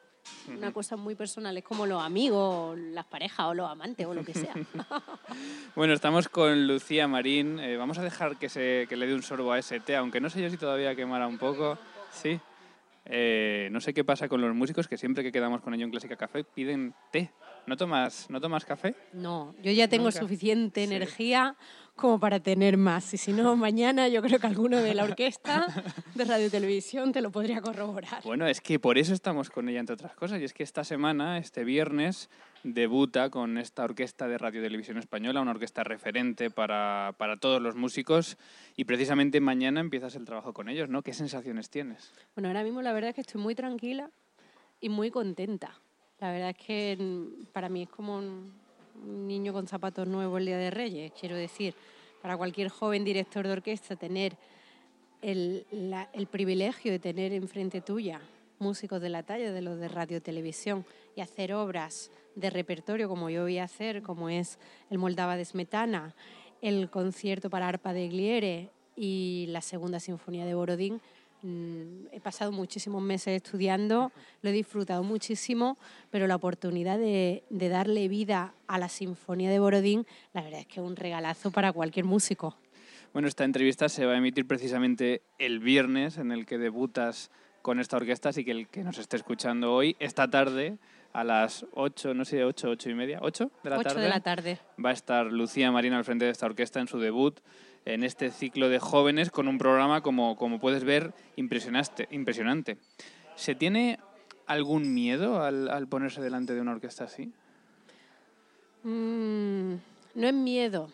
una 0.47 0.71
cosa 0.71 0.95
muy 0.95 1.15
personal, 1.15 1.57
es 1.57 1.63
como 1.65 1.85
los 1.85 2.01
amigos, 2.01 2.77
las 2.77 3.05
parejas 3.05 3.47
o 3.47 3.53
los 3.53 3.69
amantes 3.69 4.05
o 4.07 4.13
lo 4.13 4.23
que 4.23 4.33
sea. 4.33 4.53
Bueno, 5.75 5.93
estamos 5.93 6.29
con 6.29 6.67
Lucía 6.67 7.07
Marín. 7.07 7.59
Eh, 7.59 7.77
vamos 7.77 7.99
a 7.99 8.01
dejar 8.01 8.37
que, 8.37 8.49
se, 8.49 8.87
que 8.89 8.95
le 8.95 9.05
dé 9.05 9.13
un 9.13 9.21
sorbo 9.21 9.51
a 9.51 9.59
ese 9.59 9.79
té, 9.79 9.95
aunque 9.95 10.19
no 10.19 10.29
sé 10.29 10.41
yo 10.41 10.49
si 10.49 10.57
todavía 10.57 10.95
quemará 10.95 11.27
un 11.27 11.37
poco. 11.37 11.77
Sí. 12.11 12.39
Eh, 13.09 13.69
no 13.71 13.79
sé 13.79 13.93
qué 13.93 14.03
pasa 14.03 14.27
con 14.27 14.41
los 14.41 14.53
músicos 14.53 14.87
que 14.87 14.97
siempre 14.97 15.23
que 15.23 15.31
quedamos 15.31 15.61
con 15.61 15.73
ellos 15.73 15.85
en 15.85 15.91
Clásica 15.91 16.17
Café 16.17 16.43
piden 16.43 16.93
té. 17.11 17.31
¿No 17.67 17.75
tomas, 17.75 18.29
¿no 18.29 18.39
tomas 18.39 18.63
café? 18.65 18.95
No, 19.11 19.53
yo 19.61 19.71
ya 19.71 19.87
tengo 19.89 20.05
Nunca. 20.05 20.19
suficiente 20.19 20.87
Sí. 20.87 20.93
energía 20.93 21.55
como 21.97 22.17
para 22.19 22.39
tener 22.39 22.77
más. 22.77 23.13
Y 23.13 23.17
si 23.17 23.33
no, 23.33 23.55
mañana 23.57 24.07
yo 24.07 24.21
creo 24.21 24.39
que 24.39 24.47
alguno 24.47 24.77
de 24.77 24.93
la 24.95 25.03
orquesta 25.03 25.67
de 26.15 26.23
radio 26.23 26.49
televisión 26.49 27.11
te 27.11 27.19
lo 27.21 27.29
podría 27.29 27.59
corroborar. 27.61 28.23
Bueno, 28.23 28.47
es 28.47 28.61
que 28.61 28.79
por 28.79 28.97
eso 28.97 29.13
estamos 29.13 29.49
con 29.49 29.67
ella, 29.67 29.81
entre 29.81 29.95
otras 29.95 30.15
cosas. 30.15 30.39
Y 30.39 30.45
es 30.45 30.53
que 30.53 30.63
esta 30.63 30.85
semana, 30.85 31.39
este 31.39 31.65
viernes, 31.65 32.29
debuta 32.63 33.29
con 33.29 33.57
esta 33.57 33.83
orquesta 33.83 34.29
de 34.29 34.37
Radio 34.37 34.61
Televisión 34.61 34.97
Española, 34.97 35.41
una 35.41 35.51
orquesta 35.51 35.83
referente 35.83 36.49
para, 36.49 37.15
para 37.17 37.35
todos 37.35 37.61
los 37.61 37.75
músicos. 37.75 38.37
Y 38.77 38.85
precisamente 38.85 39.41
mañana 39.41 39.81
empiezas 39.81 40.15
el 40.15 40.23
trabajo 40.23 40.53
con 40.53 40.69
ellos, 40.69 40.87
¿no? 40.87 41.01
¿Qué 41.01 41.11
sensaciones 41.13 41.69
tienes? 41.69 42.13
Bueno, 42.33 42.47
ahora 42.47 42.63
mismo 42.63 42.81
la 42.81 42.93
verdad 42.93 43.09
es 43.09 43.15
que 43.15 43.21
estoy 43.21 43.41
muy 43.41 43.55
tranquila 43.55 44.09
y 44.79 44.87
muy 44.87 45.11
contenta. 45.11 45.81
La 46.19 46.31
verdad 46.31 46.49
es 46.49 46.57
que 46.57 46.97
para 47.53 47.69
mí 47.69 47.83
es 47.83 47.89
como 47.89 48.17
un, 48.17 48.51
niño 49.27 49.53
con 49.53 49.67
zapatos 49.67 50.07
nuevos 50.07 50.39
el 50.39 50.47
Día 50.47 50.57
de 50.57 50.71
Reyes. 50.71 51.11
Quiero 51.19 51.35
decir, 51.35 51.75
para 52.21 52.35
cualquier 52.35 52.69
joven 52.69 53.05
director 53.05 53.45
de 53.45 53.53
orquesta 53.53 53.95
tener 53.95 54.35
el, 55.21 55.67
la- 55.71 56.09
el 56.13 56.25
privilegio 56.25 56.91
de 56.91 56.97
tener 56.97 57.31
enfrente 57.33 57.81
tuya 57.81 58.19
músicos 58.57 58.99
de 58.99 59.09
la 59.09 59.21
talla 59.21 59.51
de 59.51 59.61
los 59.61 59.77
de 59.77 59.87
radio 59.87 60.17
y 60.17 60.21
televisión 60.21 60.83
y 61.15 61.21
hacer 61.21 61.53
obras 61.53 62.09
de 62.33 62.49
repertorio 62.49 63.07
como 63.07 63.29
yo 63.29 63.43
voy 63.43 63.59
a 63.59 63.65
hacer, 63.65 64.01
como 64.01 64.29
es 64.29 64.57
el 64.89 64.97
Moldava 64.97 65.37
de 65.37 65.45
Smetana, 65.45 66.15
el 66.63 66.89
concierto 66.89 67.51
para 67.51 67.67
arpa 67.67 67.93
de 67.93 68.07
Gliere 68.07 68.71
y 68.95 69.45
la 69.49 69.61
segunda 69.61 69.99
sinfonía 69.99 70.43
de 70.45 70.55
Borodín, 70.55 71.01
he 71.43 72.19
pasado 72.21 72.51
muchísimos 72.51 73.01
meses 73.01 73.41
estudiando, 73.41 74.11
lo 74.41 74.49
he 74.49 74.53
disfrutado 74.53 75.03
muchísimo, 75.03 75.77
pero 76.09 76.27
la 76.27 76.35
oportunidad 76.35 76.97
de, 76.97 77.43
de 77.49 77.69
darle 77.69 78.07
vida 78.07 78.53
a 78.67 78.79
la 78.79 78.89
Sinfonía 78.89 79.49
de 79.49 79.59
Borodín, 79.59 80.05
la 80.33 80.41
verdad 80.41 80.61
es 80.61 80.67
que 80.67 80.79
es 80.79 80.85
un 80.85 80.95
regalazo 80.95 81.51
para 81.51 81.71
cualquier 81.71 82.05
músico. 82.05 82.57
Bueno, 83.13 83.27
esta 83.27 83.45
entrevista 83.45 83.89
se 83.89 84.05
va 84.05 84.13
a 84.13 84.17
emitir 84.17 84.45
precisamente 84.45 85.21
el 85.39 85.59
viernes, 85.59 86.17
en 86.17 86.31
el 86.31 86.45
que 86.45 86.57
debutas 86.57 87.31
con 87.61 87.79
esta 87.79 87.97
orquesta, 87.97 88.29
así 88.29 88.45
que 88.45 88.51
el 88.51 88.67
que 88.67 88.83
nos 88.83 88.97
esté 88.97 89.17
escuchando 89.17 89.73
hoy, 89.73 89.95
esta 89.99 90.29
tarde, 90.29 90.77
a 91.13 91.23
las 91.23 91.65
8, 91.73 92.13
no 92.13 92.25
sé, 92.25 92.43
8, 92.43 92.69
8 92.69 92.89
y 92.89 92.93
media, 92.93 93.19
8 93.21 93.51
de 93.63 93.69
la 93.69 93.77
8 93.77 93.89
tarde, 93.89 94.01
de 94.01 94.09
la 94.09 94.19
tarde. 94.19 94.59
va 94.83 94.91
a 94.91 94.93
estar 94.93 95.25
Lucía 95.27 95.71
Marín 95.71 95.93
al 95.93 96.05
frente 96.05 96.25
de 96.25 96.31
esta 96.31 96.45
orquesta 96.45 96.79
en 96.79 96.87
su 96.87 96.99
debut 96.99 97.39
en 97.87 98.03
este 98.03 98.31
ciclo 98.31 98.67
de 98.67 98.79
jóvenes 98.79 99.31
con 99.31 99.47
un 99.47 99.57
programa, 99.57 100.01
como, 100.01 100.35
como 100.35 100.59
puedes 100.59 100.83
ver, 100.83 101.13
impresionante. 101.37 102.07
impresionante. 102.11 102.77
¿Se 103.35 103.55
tiene 103.55 103.97
algún 104.45 104.93
miedo 104.93 105.41
al, 105.41 105.69
al 105.69 105.87
ponerse 105.87 106.21
delante 106.21 106.53
de 106.53 106.59
una 106.59 106.73
orquesta 106.73 107.05
así? 107.05 107.31
Mm, 108.83 109.75
no 110.15 110.27
es 110.27 110.33
miedo, 110.33 110.89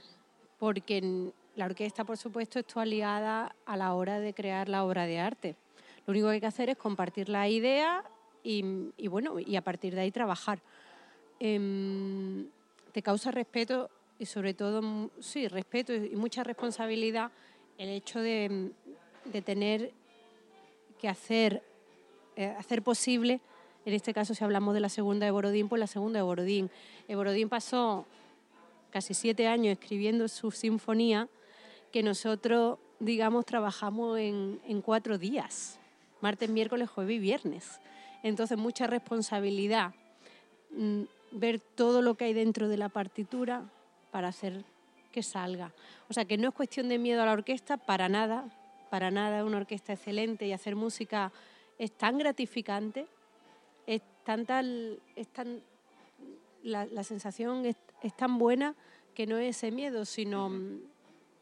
porque 0.59 1.31
la 1.55 1.65
orquesta, 1.65 2.03
por 2.03 2.17
supuesto, 2.17 2.59
está 2.59 2.85
ligada 2.85 3.55
a 3.65 3.75
la 3.75 3.93
hora 3.93 4.19
de 4.19 4.35
crear 4.35 4.69
la 4.69 4.83
obra 4.83 5.07
de 5.07 5.19
arte. 5.19 5.55
Lo 6.05 6.11
único 6.11 6.27
que 6.27 6.33
hay 6.33 6.41
que 6.41 6.47
hacer 6.47 6.69
es 6.69 6.77
compartir 6.77 7.27
la 7.27 7.49
idea 7.49 8.03
y, 8.43 9.07
bueno, 9.07 9.39
y 9.39 9.55
a 9.55 9.61
partir 9.61 9.95
de 9.95 10.01
ahí 10.01 10.11
trabajar. 10.11 10.59
Em, 11.39 12.47
te 12.91 13.01
causa 13.01 13.31
respeto 13.31 13.89
y 14.19 14.25
sobre 14.25 14.53
todo, 14.53 15.09
sí, 15.19 15.47
respeto 15.47 15.93
y 15.93 16.15
mucha 16.15 16.43
responsabilidad 16.43 17.31
el 17.77 17.89
hecho 17.89 18.19
de, 18.19 18.71
de 19.25 19.41
tener 19.41 19.91
que 20.99 21.09
hacer, 21.09 21.63
eh, 22.35 22.55
hacer 22.57 22.81
posible, 22.81 23.41
en 23.85 23.93
este 23.93 24.13
caso 24.13 24.33
si 24.33 24.43
hablamos 24.43 24.73
de 24.73 24.79
la 24.79 24.89
segunda 24.89 25.25
de 25.25 25.31
Borodín, 25.31 25.67
pues 25.67 25.79
la 25.79 25.87
segunda 25.87 26.19
de 26.19 26.23
Borodín. 26.23 26.69
Eh, 27.07 27.15
Borodín 27.15 27.49
pasó 27.49 28.05
casi 28.91 29.13
siete 29.13 29.47
años 29.47 29.73
escribiendo 29.73 30.27
su 30.27 30.51
sinfonía 30.51 31.27
que 31.91 32.03
nosotros, 32.03 32.79
digamos, 32.99 33.45
trabajamos 33.45 34.19
en, 34.19 34.61
en 34.65 34.81
cuatro 34.81 35.17
días, 35.17 35.79
martes, 36.21 36.49
miércoles, 36.49 36.89
jueves 36.89 37.17
y 37.17 37.19
viernes. 37.19 37.79
Entonces, 38.23 38.57
mucha 38.57 38.87
responsabilidad, 38.87 39.93
mm, 40.71 41.03
ver 41.33 41.59
todo 41.59 42.01
lo 42.01 42.15
que 42.15 42.25
hay 42.25 42.33
dentro 42.33 42.67
de 42.67 42.77
la 42.77 42.89
partitura 42.89 43.63
para 44.11 44.29
hacer 44.29 44.63
que 45.11 45.21
salga. 45.21 45.73
O 46.09 46.13
sea, 46.13 46.25
que 46.25 46.37
no 46.37 46.49
es 46.49 46.55
cuestión 46.55 46.89
de 46.89 46.97
miedo 46.97 47.21
a 47.21 47.25
la 47.25 47.33
orquesta, 47.33 47.77
para 47.77 48.09
nada, 48.09 48.45
para 48.89 49.11
nada, 49.11 49.43
una 49.43 49.57
orquesta 49.57 49.93
excelente 49.93 50.47
y 50.47 50.53
hacer 50.53 50.75
música 50.75 51.31
es 51.77 51.91
tan 51.91 52.17
gratificante, 52.17 53.07
es 53.85 54.01
tan 54.23 54.45
tal, 54.45 54.99
es 55.15 55.27
tan, 55.27 55.61
la, 56.63 57.03
sensación 57.03 57.65
es, 57.65 57.75
es 58.01 58.15
tan 58.15 58.37
buena 58.37 58.75
que 59.13 59.27
no 59.27 59.37
es 59.37 59.57
ese 59.57 59.71
miedo, 59.71 60.05
sino 60.05 60.49
mm, 60.49 60.81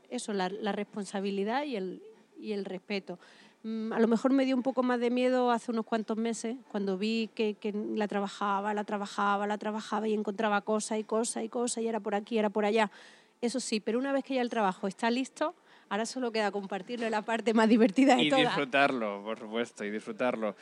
eso, 0.09 0.33
la, 0.33 0.49
la 0.49 0.71
responsabilidad 0.71 1.63
y 1.63 1.75
el, 1.75 2.01
y 2.39 2.53
el 2.53 2.65
respeto. 2.65 3.19
Mm, 3.63 3.93
A 3.93 3.99
lo 3.99 4.07
mejor 4.07 4.31
me 4.31 4.45
dio 4.45 4.55
un 4.55 4.63
poco 4.63 4.83
más 4.83 4.99
de 4.99 5.11
miedo 5.11 5.51
hace 5.51 5.71
unos 5.71 5.85
cuantos 5.85 6.17
meses, 6.17 6.55
cuando 6.71 6.97
vi 6.97 7.29
que, 7.35 7.55
que 7.55 7.73
la 7.73 8.07
trabajaba, 8.07 8.73
la 8.73 8.83
trabajaba, 8.83 9.45
la 9.47 9.57
trabajaba 9.57 10.07
y 10.07 10.13
encontraba 10.13 10.61
cosas 10.61 10.99
y 10.99 11.03
cosas 11.03 11.43
y 11.43 11.49
cosas 11.49 11.83
y 11.83 11.87
era 11.87 11.99
por 11.99 12.15
aquí, 12.15 12.37
era 12.37 12.49
por 12.49 12.65
allá. 12.65 12.89
Eso 13.41 13.59
sí, 13.59 13.79
pero 13.79 13.99
una 13.99 14.13
vez 14.13 14.23
que 14.23 14.35
ya 14.35 14.41
el 14.41 14.49
trabajo 14.49 14.87
está 14.87 15.09
listo, 15.11 15.55
ahora 15.89 16.05
solo 16.05 16.31
queda 16.31 16.51
compartirlo 16.51 17.09
la 17.09 17.23
parte 17.23 17.53
más 17.53 17.67
divertida 17.69 18.15
de 18.15 18.23
Y 18.23 18.31
disfrutarlo, 18.31 19.23
por 19.23 19.39
supuesto, 19.39 19.83
y 19.83 19.91
disfrutarlo. 19.91 20.55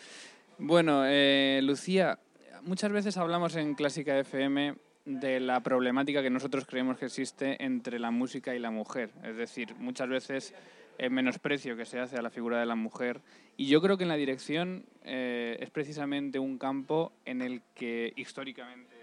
Bueno, 0.57 1.03
eh, 1.05 1.61
Lucía, 1.63 2.19
muchas 2.63 2.91
veces 2.91 3.17
hablamos 3.17 3.55
en 3.55 3.75
Clásica 3.75 4.17
FM 4.19 4.75
de 5.05 5.39
la 5.39 5.61
problemática 5.61 6.21
que 6.21 6.29
nosotros 6.29 6.65
creemos 6.65 6.97
que 6.97 7.05
existe 7.05 7.63
entre 7.63 7.99
la 7.99 8.11
música 8.11 8.53
y 8.55 8.59
la 8.59 8.71
mujer. 8.71 9.11
Es 9.23 9.37
decir, 9.37 9.75
muchas 9.75 10.09
veces 10.09 10.53
el 10.99 11.11
menosprecio 11.11 11.77
que 11.77 11.85
se 11.85 11.99
hace 11.99 12.17
a 12.17 12.21
la 12.21 12.29
figura 12.29 12.59
de 12.59 12.65
la 12.65 12.75
mujer. 12.75 13.21
Y 13.57 13.67
yo 13.67 13.81
creo 13.81 13.97
que 13.97 14.03
en 14.03 14.09
la 14.09 14.17
dirección 14.17 14.85
eh, 15.03 15.57
es 15.59 15.69
precisamente 15.69 16.39
un 16.39 16.57
campo 16.57 17.13
en 17.25 17.41
el 17.41 17.63
que 17.73 18.13
históricamente 18.17 18.95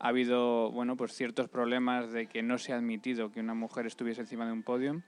ha 0.00 0.08
habido 0.08 0.70
bueno, 0.72 0.96
pues 0.96 1.12
ciertos 1.12 1.48
problemas 1.48 2.12
de 2.12 2.26
que 2.26 2.42
no 2.42 2.58
se 2.58 2.72
ha 2.72 2.76
admitido 2.76 3.30
que 3.30 3.40
una 3.40 3.54
mujer 3.54 3.86
estuviese 3.86 4.22
encima 4.22 4.44
de 4.44 4.52
un 4.52 4.62
podio. 4.62 5.02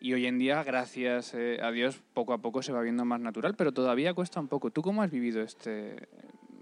Y 0.00 0.14
hoy 0.14 0.26
en 0.26 0.38
día, 0.38 0.62
gracias 0.62 1.34
eh, 1.34 1.58
a 1.62 1.70
Dios, 1.70 2.02
poco 2.14 2.32
a 2.32 2.38
poco 2.38 2.62
se 2.62 2.72
va 2.72 2.80
viendo 2.80 3.04
más 3.04 3.20
natural, 3.20 3.54
pero 3.54 3.72
todavía 3.72 4.14
cuesta 4.14 4.40
un 4.40 4.48
poco. 4.48 4.70
¿Tú 4.70 4.82
cómo 4.82 5.02
has 5.02 5.10
vivido 5.10 5.42
este, 5.42 6.08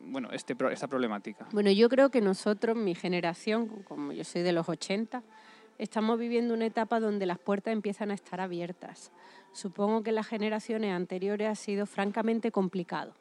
bueno, 0.02 0.30
este, 0.32 0.56
esta 0.72 0.88
problemática? 0.88 1.46
Bueno, 1.52 1.70
yo 1.70 1.88
creo 1.88 2.10
que 2.10 2.20
nosotros, 2.20 2.76
mi 2.76 2.94
generación, 2.94 3.68
como 3.84 4.12
yo 4.12 4.24
soy 4.24 4.42
de 4.42 4.52
los 4.52 4.68
80, 4.68 5.22
estamos 5.78 6.18
viviendo 6.18 6.54
una 6.54 6.66
etapa 6.66 7.00
donde 7.00 7.26
las 7.26 7.38
puertas 7.38 7.72
empiezan 7.72 8.10
a 8.10 8.14
estar 8.14 8.40
abiertas. 8.40 9.10
Supongo 9.52 10.02
que 10.02 10.10
en 10.10 10.16
las 10.16 10.26
generaciones 10.26 10.92
anteriores 10.92 11.48
ha 11.48 11.54
sido 11.54 11.86
francamente 11.86 12.50
complicado. 12.50 13.14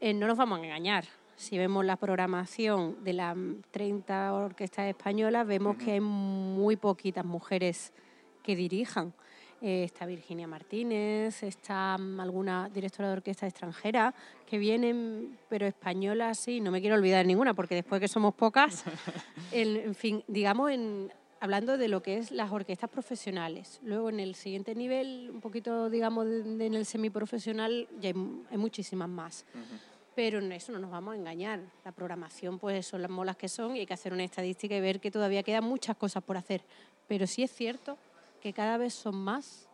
Eh, 0.00 0.14
no 0.14 0.26
nos 0.26 0.36
vamos 0.38 0.60
a 0.60 0.64
engañar. 0.64 1.04
Si 1.36 1.56
vemos 1.56 1.84
la 1.84 1.96
programación 1.96 3.02
de 3.02 3.12
las 3.14 3.36
30 3.70 4.32
orquestas 4.34 4.86
españolas, 4.88 5.46
vemos 5.46 5.76
que 5.76 5.92
hay 5.92 6.00
muy 6.00 6.76
poquitas 6.76 7.24
mujeres 7.24 7.92
que 8.42 8.56
dirijan. 8.56 9.14
Eh, 9.62 9.84
está 9.84 10.06
Virginia 10.06 10.46
Martínez, 10.46 11.42
está 11.42 11.96
mm, 11.98 12.18
alguna 12.20 12.70
directora 12.72 13.08
de 13.08 13.12
orquesta 13.14 13.46
extranjera 13.46 14.14
que 14.46 14.56
vienen, 14.56 15.38
pero 15.50 15.66
españolas 15.66 16.38
sí, 16.38 16.60
no 16.60 16.70
me 16.70 16.80
quiero 16.80 16.96
olvidar 16.96 17.26
ninguna, 17.26 17.52
porque 17.52 17.74
después 17.74 18.00
que 18.00 18.08
somos 18.08 18.34
pocas, 18.34 18.84
el- 19.52 19.76
en 19.76 19.94
fin, 19.94 20.24
digamos, 20.28 20.70
en, 20.70 21.12
hablando 21.40 21.76
de 21.78 21.88
lo 21.88 22.02
que 22.02 22.18
es 22.18 22.30
las 22.30 22.52
orquestas 22.52 22.90
profesionales. 22.90 23.80
Luego 23.82 24.10
en 24.10 24.20
el 24.20 24.34
siguiente 24.34 24.74
nivel, 24.74 25.30
un 25.32 25.40
poquito, 25.40 25.88
digamos, 25.90 26.26
de- 26.26 26.42
de- 26.42 26.66
en 26.66 26.74
el 26.74 26.84
semiprofesional, 26.86 27.88
ya 28.00 28.10
hay, 28.10 28.14
hay 28.50 28.58
muchísimas 28.58 29.08
más. 29.08 29.44
Pero 30.14 30.38
en 30.40 30.52
eso 30.52 30.70
no 30.72 30.78
nos 30.78 30.90
vamos 30.90 31.14
a 31.14 31.16
engañar. 31.16 31.60
La 31.84 31.92
programación, 31.92 32.58
pues 32.58 32.86
son 32.86 33.00
las 33.00 33.10
molas 33.10 33.36
que 33.36 33.48
son 33.48 33.74
y 33.76 33.80
hay 33.80 33.86
que 33.86 33.94
hacer 33.94 34.12
una 34.12 34.24
estadística 34.24 34.76
y 34.76 34.80
ver 34.80 35.00
que 35.00 35.10
todavía 35.10 35.42
quedan 35.42 35.64
muchas 35.64 35.96
cosas 35.96 36.22
por 36.22 36.36
hacer. 36.36 36.62
Pero 37.08 37.26
sí 37.26 37.42
es 37.42 37.50
cierto 37.52 37.96
que 38.42 38.52
cada 38.52 38.76
vez 38.76 38.92
son 38.92 39.14
más, 39.16 39.66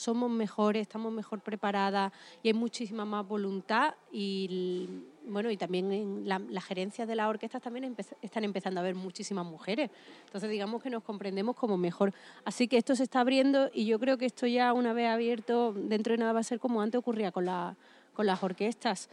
somos 0.00 0.30
mejores, 0.30 0.82
estamos 0.82 1.12
mejor 1.12 1.40
preparadas 1.40 2.12
y 2.42 2.48
hay 2.48 2.54
muchísima 2.54 3.04
más 3.04 3.26
voluntad 3.28 3.94
y 4.10 4.88
bueno 5.26 5.50
y 5.50 5.56
también 5.58 5.92
en 5.92 6.26
la- 6.28 6.38
las 6.38 6.64
gerencias 6.64 7.06
de 7.06 7.14
las 7.14 7.28
orquestas 7.28 7.60
también 7.60 7.94
empe- 7.94 8.16
están 8.22 8.42
empezando 8.44 8.80
a 8.80 8.82
haber 8.82 8.94
muchísimas 8.94 9.44
mujeres. 9.44 9.90
Entonces 10.24 10.48
digamos 10.50 10.82
que 10.82 10.88
nos 10.90 11.02
comprendemos 11.02 11.54
como 11.54 11.76
mejor. 11.76 12.14
Así 12.44 12.66
que 12.66 12.78
esto 12.78 12.96
se 12.96 13.02
está 13.02 13.20
abriendo 13.20 13.70
y 13.74 13.84
yo 13.84 13.98
creo 14.00 14.16
que 14.16 14.26
esto 14.26 14.46
ya 14.46 14.72
una 14.72 14.92
vez 14.94 15.08
abierto 15.08 15.72
dentro 15.74 16.12
de 16.14 16.18
nada 16.18 16.32
va 16.32 16.40
a 16.40 16.44
ser 16.44 16.58
como 16.58 16.80
antes 16.80 16.98
ocurría 16.98 17.30
con, 17.30 17.44
la, 17.44 17.76
con 18.14 18.24
las 18.26 18.42
orquestas. 18.42 19.10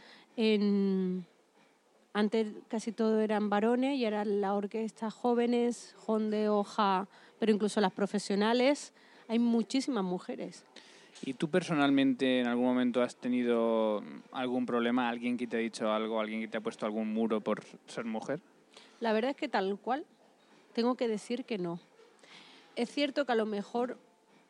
Antes 2.14 2.46
casi 2.68 2.90
todo 2.92 3.20
eran 3.20 3.48
varones 3.50 3.96
y 3.96 4.04
eran 4.04 4.40
las 4.40 4.52
orquestas 4.52 5.12
jóvenes, 5.14 5.94
Jonde, 5.98 6.48
Hoja, 6.48 7.06
pero 7.38 7.52
incluso 7.52 7.80
las 7.80 7.92
profesionales, 7.92 8.92
hay 9.28 9.38
muchísimas 9.38 10.04
mujeres. 10.04 10.64
¿Y 11.22 11.34
tú 11.34 11.48
personalmente 11.48 12.40
en 12.40 12.46
algún 12.46 12.64
momento 12.64 13.02
has 13.02 13.16
tenido 13.16 14.02
algún 14.32 14.66
problema? 14.66 15.08
¿Alguien 15.08 15.36
que 15.36 15.46
te 15.46 15.56
ha 15.56 15.60
dicho 15.60 15.90
algo? 15.92 16.20
¿Alguien 16.20 16.40
que 16.40 16.48
te 16.48 16.58
ha 16.58 16.60
puesto 16.60 16.86
algún 16.86 17.12
muro 17.12 17.40
por 17.40 17.62
ser 17.86 18.04
mujer? 18.04 18.40
La 19.00 19.12
verdad 19.12 19.32
es 19.32 19.36
que 19.36 19.48
tal 19.48 19.78
cual, 19.78 20.04
tengo 20.72 20.94
que 20.94 21.08
decir 21.08 21.44
que 21.44 21.58
no. 21.58 21.80
Es 22.76 22.90
cierto 22.90 23.24
que 23.24 23.32
a 23.32 23.34
lo 23.34 23.46
mejor 23.46 23.98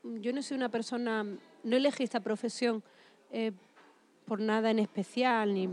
mm, 0.02 0.18
yo 0.18 0.32
no 0.32 0.42
soy 0.42 0.56
una 0.56 0.68
persona, 0.68 1.24
no 1.24 1.76
elegí 1.76 2.04
esta 2.04 2.20
profesión 2.20 2.82
eh, 3.30 3.52
por 4.26 4.40
nada 4.40 4.70
en 4.70 4.78
especial, 4.78 5.54
ni 5.54 5.68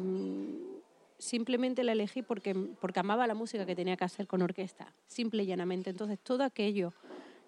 simplemente 1.18 1.84
la 1.84 1.92
elegí 1.92 2.22
porque, 2.22 2.56
porque 2.80 3.00
amaba 3.00 3.28
la 3.28 3.34
música 3.34 3.66
que 3.66 3.76
tenía 3.76 3.98
que 3.98 4.06
hacer 4.06 4.28
con 4.28 4.42
orquesta, 4.42 4.94
simple 5.08 5.44
y 5.44 5.48
llanamente. 5.48 5.90
Entonces 5.90 6.20
todo 6.20 6.44
aquello 6.44 6.94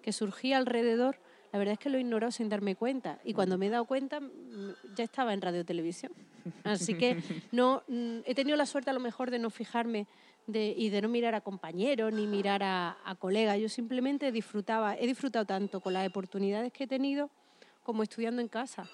que 0.02 0.12
surgía 0.12 0.58
alrededor, 0.58 1.18
la 1.52 1.58
verdad 1.58 1.72
es 1.74 1.78
que 1.78 1.88
lo 1.88 1.98
he 1.98 2.00
ignorado 2.00 2.30
sin 2.30 2.48
darme 2.48 2.76
cuenta. 2.76 3.18
Y 3.24 3.32
cuando 3.32 3.56
me 3.56 3.66
he 3.66 3.70
dado 3.70 3.84
cuenta, 3.84 4.20
ya 4.94 5.04
estaba 5.04 5.32
en 5.32 5.40
radio 5.40 5.64
televisión. 5.64 6.12
Así 6.64 6.94
que 6.94 7.22
no, 7.52 7.82
mm, 7.88 8.18
he 8.24 8.34
tenido 8.34 8.56
la 8.56 8.66
suerte 8.66 8.90
a 8.90 8.92
lo 8.92 9.00
mejor 9.00 9.30
de 9.30 9.38
no 9.38 9.50
fijarme 9.50 10.06
de, 10.46 10.74
y 10.76 10.90
de 10.90 11.02
no 11.02 11.08
mirar 11.08 11.34
a 11.34 11.40
compañeros 11.40 12.12
ni 12.12 12.26
mirar 12.26 12.62
a, 12.62 12.98
a 13.04 13.14
colegas. 13.14 13.58
Yo 13.58 13.68
simplemente 13.68 14.32
disfrutaba, 14.32 14.96
he 14.96 15.06
disfrutado 15.06 15.44
tanto 15.44 15.80
con 15.80 15.92
las 15.92 16.06
oportunidades 16.06 16.72
que 16.72 16.84
he 16.84 16.86
tenido 16.86 17.30
como 17.82 18.02
estudiando 18.02 18.42
en 18.42 18.48
casa. 18.48 18.88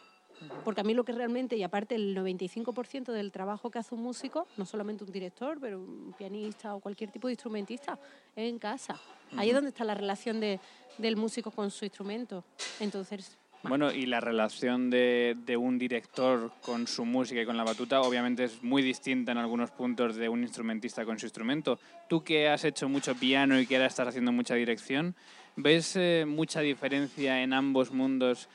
Porque 0.65 0.81
a 0.81 0.85
mí 0.85 0.95
lo 0.95 1.05
que 1.05 1.13
realmente, 1.13 1.57
y 1.57 1.63
aparte 1.63 1.95
el 1.95 2.17
95% 2.17 3.13
del 3.13 3.33
trabajo 3.33 3.71
que 3.71 3.79
hace 3.79 3.95
un 3.95 4.03
músico, 4.03 4.47
no 4.57 4.65
solamente 4.65 5.05
un 5.05 5.13
director, 5.13 5.59
pero 5.61 5.79
un 5.79 6.15
pianista 6.17 6.75
o 6.75 6.81
cualquier 6.81 7.11
tipo 7.11 7.29
de 7.29 7.33
instrumentista, 7.35 7.99
es 8.35 8.49
en 8.49 8.59
casa. 8.59 8.99
Ahí 9.37 9.49
es 9.49 9.55
donde 9.55 9.71
está 9.71 9.85
la 9.85 9.95
relación 9.95 10.41
de, 10.41 10.61
del 10.99 11.17
músico 11.17 11.51
con 11.51 11.71
su 11.71 11.85
instrumento. 11.85 12.45
Entonces, 12.81 13.37
Bueno, 13.65 13.91
y 13.91 14.07
la 14.07 14.21
relación 14.21 14.91
de, 14.91 15.37
de 15.47 15.57
un 15.57 15.79
director 15.79 16.53
con 16.61 16.87
su 16.87 17.05
música 17.05 17.41
y 17.41 17.47
con 17.47 17.57
la 17.57 17.65
batuta 17.65 18.03
obviamente 18.03 18.45
es 18.45 18.63
muy 18.63 18.83
distinta 18.83 19.33
en 19.33 19.39
algunos 19.39 19.71
puntos 19.71 20.17
de 20.17 20.29
un 20.29 20.43
instrumentista 20.43 21.05
con 21.05 21.19
su 21.19 21.27
instrumento. 21.27 21.79
Tú 22.09 22.23
que 22.23 22.49
has 22.49 22.65
hecho 22.65 22.89
mucho 22.89 23.15
piano 23.15 23.59
y 23.59 23.67
que 23.67 23.77
ahora 23.77 23.87
estás 23.87 24.09
haciendo 24.09 24.33
mucha 24.33 24.55
dirección, 24.55 25.17
¿ves 25.57 25.97
eh, 25.97 26.25
mucha 26.27 26.61
diferencia 26.61 27.43
en 27.43 27.53
ambos 27.55 27.91
mundos 27.91 28.49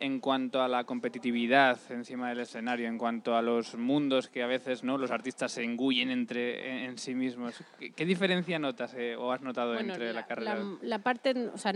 en 0.00 0.18
cuanto 0.18 0.62
a 0.62 0.68
la 0.68 0.84
competitividad 0.84 1.78
encima 1.90 2.30
del 2.30 2.40
escenario, 2.40 2.88
en 2.88 2.96
cuanto 2.96 3.36
a 3.36 3.42
los 3.42 3.76
mundos 3.76 4.28
que 4.28 4.42
a 4.42 4.46
veces 4.46 4.82
no 4.82 4.96
los 4.96 5.10
artistas 5.10 5.52
se 5.52 5.62
engullen 5.62 6.10
entre 6.10 6.86
en, 6.86 6.96
sí 6.96 7.14
mismos. 7.14 7.62
¿Qué, 7.78 8.06
diferencia 8.06 8.58
notas 8.58 8.94
eh, 8.94 9.14
o 9.14 9.30
has 9.30 9.42
notado 9.42 9.78
entre 9.78 10.14
la, 10.14 10.26
carrera? 10.26 10.54
La, 10.54 10.78
la, 10.80 10.98
parte, 11.00 11.48
o 11.48 11.58
sea, 11.58 11.72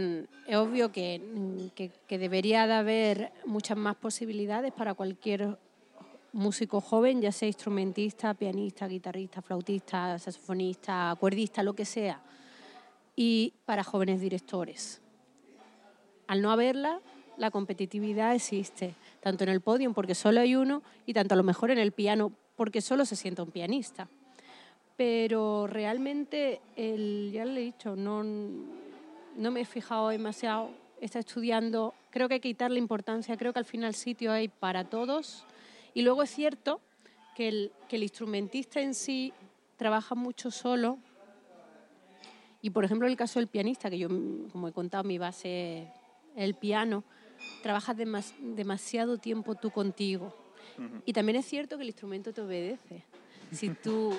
es 0.47 0.57
obvio 0.57 0.91
que, 0.91 1.21
que, 1.75 1.91
que 2.09 2.19
debería 2.19 2.67
de 2.67 2.73
haber 2.73 3.33
muchas 3.45 3.77
más 3.77 3.95
posibilidades 3.97 4.73
para 4.73 4.95
cualquier 4.95 5.59
músico 6.33 6.81
joven, 6.81 7.21
ya 7.21 7.31
sea 7.31 7.47
instrumentista, 7.47 8.35
pianista, 8.35 8.89
guitarrista, 8.89 9.43
flautista, 9.43 10.19
saxofonista, 10.19 11.15
cuerdista, 11.21 11.63
lo 11.63 11.75
que 11.75 11.85
sea, 11.85 12.21
y 13.15 13.53
para 13.67 13.85
jóvenes 13.85 14.21
directores. 14.21 15.01
Al 16.27 16.41
no 16.41 16.51
haberla, 16.51 17.01
la 17.37 17.51
competitividad 17.51 18.35
existe, 18.35 18.95
tanto 19.21 19.45
en 19.45 19.51
el 19.51 19.61
podio 19.61 19.93
porque 19.93 20.15
solo 20.15 20.41
hay 20.41 20.57
uno 20.57 20.83
y 21.07 21.15
tanto 21.15 21.35
a 21.35 21.37
lo 21.37 21.43
mejor 21.43 21.71
en 21.71 21.79
el 21.79 21.93
piano 21.93 22.33
porque 22.57 22.81
solo 22.81 23.05
se 23.05 23.17
sienta 23.17 23.43
un 23.43 23.51
pianista. 23.51 24.09
Pero 24.97 25.67
realmente, 25.67 26.61
el, 26.77 27.31
ya 27.33 27.45
le 27.45 27.61
he 27.61 27.65
dicho, 27.65 27.97
no, 27.97 28.23
no 28.23 29.51
me 29.51 29.63
he 29.63 29.65
fijado 29.65 30.11
demasiado, 30.11 30.71
está 31.01 31.19
estudiando, 31.19 31.95
creo 32.11 32.29
que 32.29 32.35
hay 32.35 32.41
que 32.41 32.51
quitarle 32.51 32.79
importancia, 32.79 33.37
creo 33.37 33.53
que 33.53 33.59
al 33.59 33.65
final 33.65 33.95
sitio 33.95 34.31
hay 34.31 34.49
para 34.49 34.85
todos. 34.85 35.45
Y 35.95 36.03
luego 36.03 36.23
es 36.23 36.31
cierto 36.31 36.81
que 37.35 37.49
el, 37.49 37.73
que 37.89 37.97
el 37.97 38.05
instrumentista 38.05 38.81
en 38.81 38.95
sí 38.95 39.33
trabaja 39.77 40.15
mucho 40.15 40.53
solo. 40.53 40.99
Y 42.63 42.71
por 42.71 42.85
ejemplo, 42.85 43.09
el 43.09 43.17
caso 43.17 43.41
del 43.41 43.49
pianista, 43.49 43.91
que 43.91 43.99
yo, 43.99 44.09
como 44.09 44.69
he 44.69 44.73
contado, 44.73 45.03
mi 45.03 45.19
base 45.19 45.89
el 46.37 46.55
piano, 46.55 47.05
trabajas 47.63 47.97
demasiado 47.97 49.19
tiempo 49.19 49.55
tú 49.55 49.71
contigo. 49.71 50.37
Y 51.05 51.13
también 51.13 51.37
es 51.37 51.47
cierto 51.47 51.77
que 51.77 51.83
el 51.83 51.89
instrumento 51.89 52.33
te 52.33 52.41
obedece. 52.41 53.05
Si 53.53 53.71
tú 53.83 54.15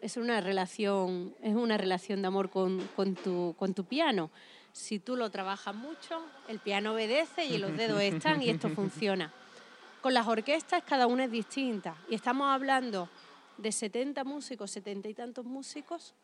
es 0.00 0.16
una 0.16 0.40
relación, 0.40 1.34
es 1.42 1.54
una 1.54 1.76
relación 1.76 2.22
de 2.22 2.28
amor 2.28 2.50
con, 2.50 2.80
con, 2.96 3.14
tu, 3.14 3.54
con 3.58 3.74
tu 3.74 3.84
piano. 3.84 4.30
Si 4.72 4.98
tú 4.98 5.16
lo 5.16 5.30
trabajas 5.30 5.74
mucho, 5.74 6.22
el 6.48 6.60
piano 6.60 6.92
obedece 6.92 7.44
y 7.44 7.58
los 7.58 7.76
dedos 7.76 8.00
están 8.02 8.42
y 8.42 8.50
esto 8.50 8.68
funciona. 8.74 9.32
Con 10.00 10.14
las 10.14 10.26
orquestas 10.26 10.82
cada 10.84 11.06
una 11.06 11.24
es 11.24 11.30
distinta 11.30 11.96
y 12.08 12.14
estamos 12.14 12.48
hablando 12.48 13.08
de 13.56 13.72
70 13.72 14.22
músicos, 14.24 14.70
70 14.70 15.08
y 15.08 15.14
tantos 15.14 15.44
músicos, 15.44 16.14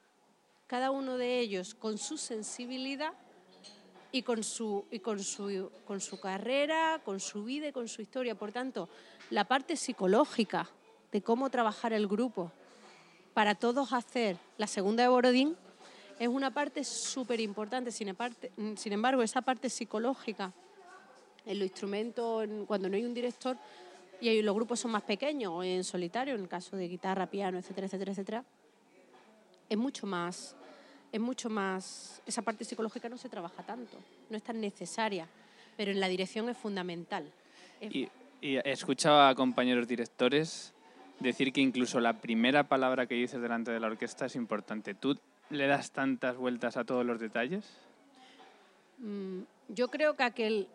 cada 0.68 0.90
uno 0.90 1.18
de 1.18 1.40
ellos 1.40 1.74
con 1.74 1.98
su 1.98 2.16
sensibilidad 2.16 3.12
y 4.14 4.22
con 4.22 4.44
su, 4.44 4.84
y 4.92 5.00
con 5.00 5.18
su, 5.18 5.72
con 5.84 6.00
su 6.00 6.20
carrera, 6.20 7.00
con 7.04 7.18
su 7.18 7.42
vida 7.42 7.66
y 7.66 7.72
con 7.72 7.88
su 7.88 8.00
historia. 8.00 8.36
Por 8.36 8.52
tanto, 8.52 8.88
la 9.30 9.44
parte 9.44 9.76
psicológica 9.76 10.70
de 11.10 11.20
cómo 11.20 11.50
trabajar 11.50 11.92
el 11.92 12.06
grupo 12.06 12.52
para 13.34 13.56
todos 13.56 13.92
hacer 13.92 14.36
la 14.56 14.68
segunda 14.68 15.02
de 15.02 15.08
Borodín 15.08 15.56
es 16.20 16.28
una 16.28 16.54
parte 16.54 16.84
súper 16.84 17.40
importante. 17.40 17.90
Sin, 17.90 18.14
sin 18.76 18.92
embargo, 18.92 19.20
esa 19.20 19.42
parte 19.42 19.68
psicológica 19.68 20.52
en 21.44 21.58
los 21.58 21.66
instrumentos, 21.66 22.48
cuando 22.68 22.88
no 22.88 22.94
hay 22.94 23.04
un 23.04 23.14
director 23.14 23.56
y 24.20 24.40
los 24.42 24.54
grupos 24.54 24.78
son 24.78 24.92
más 24.92 25.02
pequeños 25.02 25.52
o 25.52 25.64
en 25.64 25.82
solitario, 25.82 26.36
en 26.36 26.42
el 26.42 26.48
caso 26.48 26.76
de 26.76 26.86
guitarra, 26.86 27.26
piano, 27.26 27.58
etcétera, 27.58 27.88
etcétera, 27.88 28.12
etcétera, 28.12 28.44
es 29.68 29.76
mucho 29.76 30.06
más 30.06 30.54
es 31.14 31.20
mucho 31.20 31.48
más, 31.48 32.20
esa 32.26 32.42
parte 32.42 32.64
psicológica 32.64 33.08
no 33.08 33.16
se 33.16 33.28
trabaja 33.28 33.62
tanto, 33.62 33.96
no 34.30 34.36
es 34.36 34.42
tan 34.42 34.60
necesaria, 34.60 35.28
pero 35.76 35.92
en 35.92 36.00
la 36.00 36.08
dirección 36.08 36.48
es 36.48 36.56
fundamental. 36.56 37.30
Y, 37.80 38.08
he 38.42 38.60
escuchado 38.72 39.22
a 39.22 39.34
compañeros 39.36 39.86
directores 39.86 40.74
decir 41.20 41.52
que 41.52 41.60
incluso 41.60 42.00
la 42.00 42.14
primera 42.14 42.64
palabra 42.64 43.06
que 43.06 43.14
dices 43.14 43.40
delante 43.40 43.70
de 43.70 43.78
la 43.78 43.86
orquesta 43.86 44.26
es 44.26 44.34
importante. 44.34 44.92
¿Tú 44.92 45.16
le 45.50 45.68
das 45.68 45.92
tantas 45.92 46.36
vueltas 46.36 46.76
a 46.76 46.84
todos 46.84 47.06
los 47.06 47.20
detalles? 47.20 47.64
Mm, 48.98 49.42
yo 49.68 49.88
creo 49.88 50.16
que 50.16 50.24
aquel, 50.24 50.66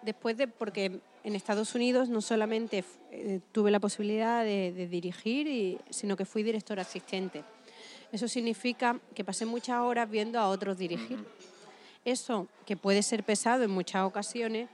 después 0.00 0.38
de, 0.38 0.48
porque 0.48 1.00
en 1.22 1.36
Estados 1.36 1.74
Unidos 1.74 2.08
no 2.08 2.22
solamente 2.22 2.82
eh, 3.10 3.40
tuve 3.52 3.70
la 3.70 3.78
posibilidad 3.78 4.42
de, 4.42 4.88
dirigir, 4.90 5.78
sino 5.90 6.16
que 6.16 6.24
fui 6.24 6.42
director 6.42 6.80
asistente. 6.80 7.44
Eso 8.12 8.26
significa 8.26 8.98
que 9.14 9.24
pasé 9.24 9.46
muchas 9.46 9.78
horas 9.80 10.10
viendo 10.10 10.38
a 10.38 10.48
otros 10.48 10.76
dirigir. 10.76 11.24
Eso, 12.04 12.48
que 12.66 12.76
puede 12.76 13.02
ser 13.02 13.22
pesado 13.22 13.62
en 13.62 13.70
muchas 13.70 14.04
ocasiones, 14.04 14.68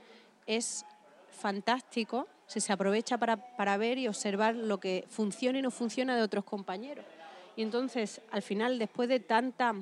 es 0.45 0.85
fantástico 1.31 2.27
si 2.47 2.61
se 2.61 2.73
aprovecha 2.73 3.17
para, 3.17 3.35
para 3.55 3.77
ver 3.77 3.97
y 3.97 4.07
observar 4.07 4.55
lo 4.55 4.79
que 4.79 5.05
funciona 5.09 5.59
y 5.59 5.61
no 5.61 5.69
funciona 5.69 6.15
de 6.15 6.23
otros 6.23 6.45
compañeros. 6.45 7.05
Y 7.55 7.61
entonces, 7.61 8.21
al 8.31 8.41
final, 8.41 8.79
después 8.79 9.09
de 9.09 9.19
tanta, 9.19 9.75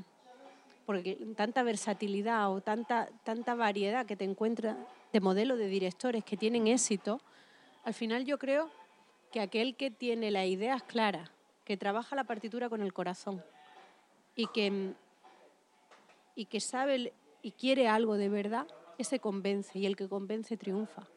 porque 0.86 1.16
tanta 1.38 1.64
versatilidad 1.64 2.52
o 2.52 2.62
tanta, 2.62 3.10
tanta 3.24 3.54
variedad 3.54 4.06
que 4.06 4.16
te 4.16 4.26
encuentras 4.26 4.76
de 5.14 5.20
modelos 5.22 5.58
de 5.60 5.68
directores 5.68 6.26
que 6.26 6.36
tienen 6.36 6.68
éxito, 6.68 7.22
al 7.84 7.94
final 7.94 8.26
yo 8.26 8.40
creo 8.40 8.70
que 9.32 9.40
aquel 9.40 9.76
que 9.76 9.92
tiene 9.92 10.32
las 10.32 10.48
ideas 10.48 10.84
claras 10.84 11.30
que 11.66 11.76
trabaja 11.78 12.16
la 12.16 12.24
partitura 12.24 12.70
con 12.70 12.82
el 12.82 12.94
corazón 12.94 13.44
y 14.36 14.48
que, 14.48 14.94
y 16.36 16.46
que 16.46 16.60
sabe 16.60 17.14
y 17.42 17.52
quiere 17.52 17.88
algo 17.88 18.16
de 18.16 18.30
verdad, 18.30 18.68
ese 18.98 19.20
convence 19.20 19.78
y 19.78 19.86
el 19.86 19.96
que 19.96 20.08
convence 20.08 20.58
triunfa. 20.58 21.08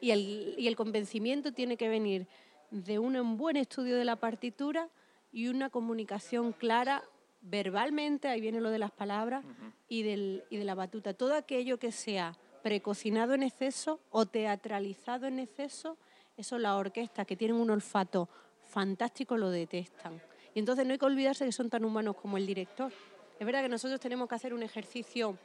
Y 0.00 0.10
el, 0.10 0.54
y 0.58 0.68
el 0.68 0.76
convencimiento 0.76 1.52
tiene 1.52 1.76
que 1.76 1.88
venir 1.88 2.26
de 2.70 2.98
un 2.98 3.36
buen 3.36 3.56
estudio 3.56 3.96
de 3.96 4.04
la 4.04 4.16
partitura 4.16 4.88
y 5.32 5.48
una 5.48 5.70
comunicación 5.70 6.52
clara 6.52 7.02
verbalmente, 7.42 8.28
ahí 8.28 8.40
viene 8.40 8.60
lo 8.60 8.70
de 8.70 8.78
las 8.78 8.90
palabras, 8.90 9.44
y, 9.88 10.02
del, 10.02 10.44
y 10.50 10.56
de 10.56 10.64
la 10.64 10.74
batuta. 10.74 11.14
Todo 11.14 11.34
aquello 11.34 11.78
que 11.78 11.92
sea 11.92 12.36
precocinado 12.62 13.34
en 13.34 13.42
exceso 13.42 14.00
o 14.10 14.26
teatralizado 14.26 15.26
en 15.26 15.38
exceso, 15.38 15.96
eso 16.36 16.58
la 16.58 16.76
orquesta, 16.76 17.24
que 17.24 17.36
tienen 17.36 17.56
un 17.56 17.70
olfato 17.70 18.28
fantástico 18.68 19.36
lo 19.36 19.50
detestan. 19.50 20.20
Y 20.54 20.58
entonces 20.58 20.86
no 20.86 20.92
hay 20.92 20.98
que 20.98 21.06
olvidarse 21.06 21.44
que 21.44 21.52
son 21.52 21.68
tan 21.70 21.84
humanos 21.84 22.16
como 22.16 22.36
el 22.36 22.46
director. 22.46 22.92
Es 23.38 23.44
verdad 23.44 23.62
que 23.62 23.68
nosotros 23.68 24.00
tenemos 24.00 24.28
que 24.28 24.34
hacer 24.34 24.54
un 24.54 24.62
ejercicio 24.62 25.38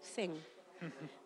zen, 0.00 0.34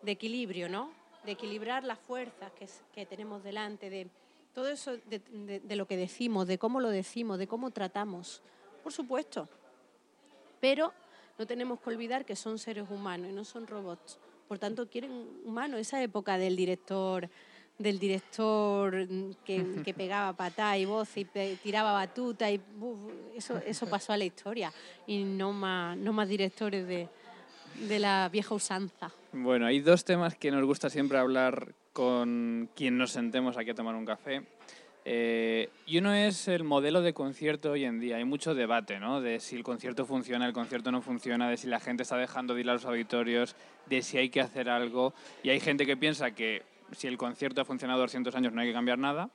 de 0.01 0.11
equilibrio, 0.11 0.69
¿no? 0.69 0.91
De 1.23 1.31
equilibrar 1.33 1.83
las 1.83 1.99
fuerzas 1.99 2.51
que, 2.93 3.05
tenemos 3.05 3.43
delante, 3.43 3.89
de 3.89 4.07
todo 4.53 4.67
eso 4.69 4.97
de, 4.97 5.75
lo 5.75 5.87
que 5.87 5.97
decimos, 5.97 6.47
de 6.47 6.57
cómo 6.57 6.79
lo 6.79 6.89
decimos, 6.89 7.37
de 7.37 7.47
cómo 7.47 7.71
tratamos. 7.71 8.41
Por 8.83 8.93
supuesto. 8.93 9.47
Pero 10.59 10.93
no 11.37 11.45
tenemos 11.45 11.79
que 11.79 11.89
olvidar 11.89 12.25
que 12.25 12.35
son 12.35 12.57
seres 12.57 12.89
humanos 12.89 13.29
y 13.29 13.33
no 13.33 13.45
son 13.45 13.67
robots. 13.67 14.17
Por 14.47 14.57
tanto, 14.57 14.89
quieren 14.89 15.41
humanos. 15.45 15.79
Esa 15.79 16.01
época 16.01 16.37
del 16.37 16.55
director 16.55 17.29
del 17.77 17.99
director 17.99 19.07
que, 19.45 19.93
pegaba 19.95 20.33
patá 20.33 20.77
y 20.77 20.85
voz 20.85 21.15
y 21.17 21.25
tiraba 21.25 21.93
batuta 21.93 22.49
y 22.49 22.59
eso, 23.35 23.57
eso 23.65 23.87
pasó 23.87 24.13
a 24.13 24.17
la 24.17 24.25
historia 24.25 24.71
y 25.05 25.23
no 25.23 25.53
más, 25.53 25.95
no 25.97 26.13
más 26.13 26.27
directores 26.27 26.87
de, 26.87 27.07
de 27.87 27.99
la 27.99 28.29
vieja 28.29 28.55
usanza. 28.55 29.11
Bueno, 29.31 29.65
hay 29.65 29.79
dos 29.79 30.03
temas 30.03 30.35
que 30.35 30.51
nos 30.51 30.63
gusta 30.65 30.89
siempre 30.89 31.17
hablar 31.17 31.73
con 31.93 32.69
quien 32.75 32.97
nos 32.97 33.11
sentemos 33.11 33.57
aquí 33.57 33.71
a 33.71 33.75
tomar 33.75 33.95
un 33.95 34.05
café. 34.05 34.43
Eh, 35.09 35.69
y 35.85 35.99
uno 35.99 36.13
es 36.13 36.49
el 36.49 36.65
modelo 36.65 37.01
de 37.01 37.13
concierto 37.13 37.71
hoy 37.71 37.85
en 37.85 37.99
día. 37.99 38.17
Hay 38.17 38.25
mucho 38.25 38.53
debate, 38.53 38.99
¿no? 38.99 39.21
De 39.21 39.39
si 39.39 39.55
el 39.55 39.63
concierto 39.63 40.05
funciona, 40.05 40.45
el 40.45 40.51
concierto 40.51 40.91
no 40.91 41.01
funciona, 41.01 41.49
de 41.49 41.55
si 41.55 41.67
la 41.67 41.79
gente 41.79 42.03
está 42.03 42.17
dejando 42.17 42.53
de 42.53 42.61
ir 42.61 42.69
a 42.69 42.73
los 42.73 42.83
auditorios, 42.83 43.55
de 43.85 44.01
si 44.01 44.17
hay 44.17 44.29
que 44.29 44.41
hacer 44.41 44.69
algo. 44.69 45.13
Y 45.43 45.49
hay 45.49 45.61
gente 45.61 45.85
que 45.85 45.95
piensa 45.95 46.31
que 46.31 46.63
si 46.91 47.07
el 47.07 47.17
concierto 47.17 47.61
ha 47.61 47.65
funcionado 47.65 48.01
200 48.01 48.35
años 48.35 48.53
no 48.53 48.61
hay 48.61 48.67
que 48.67 48.73
cambiar 48.73 48.97
nada, 48.97 49.29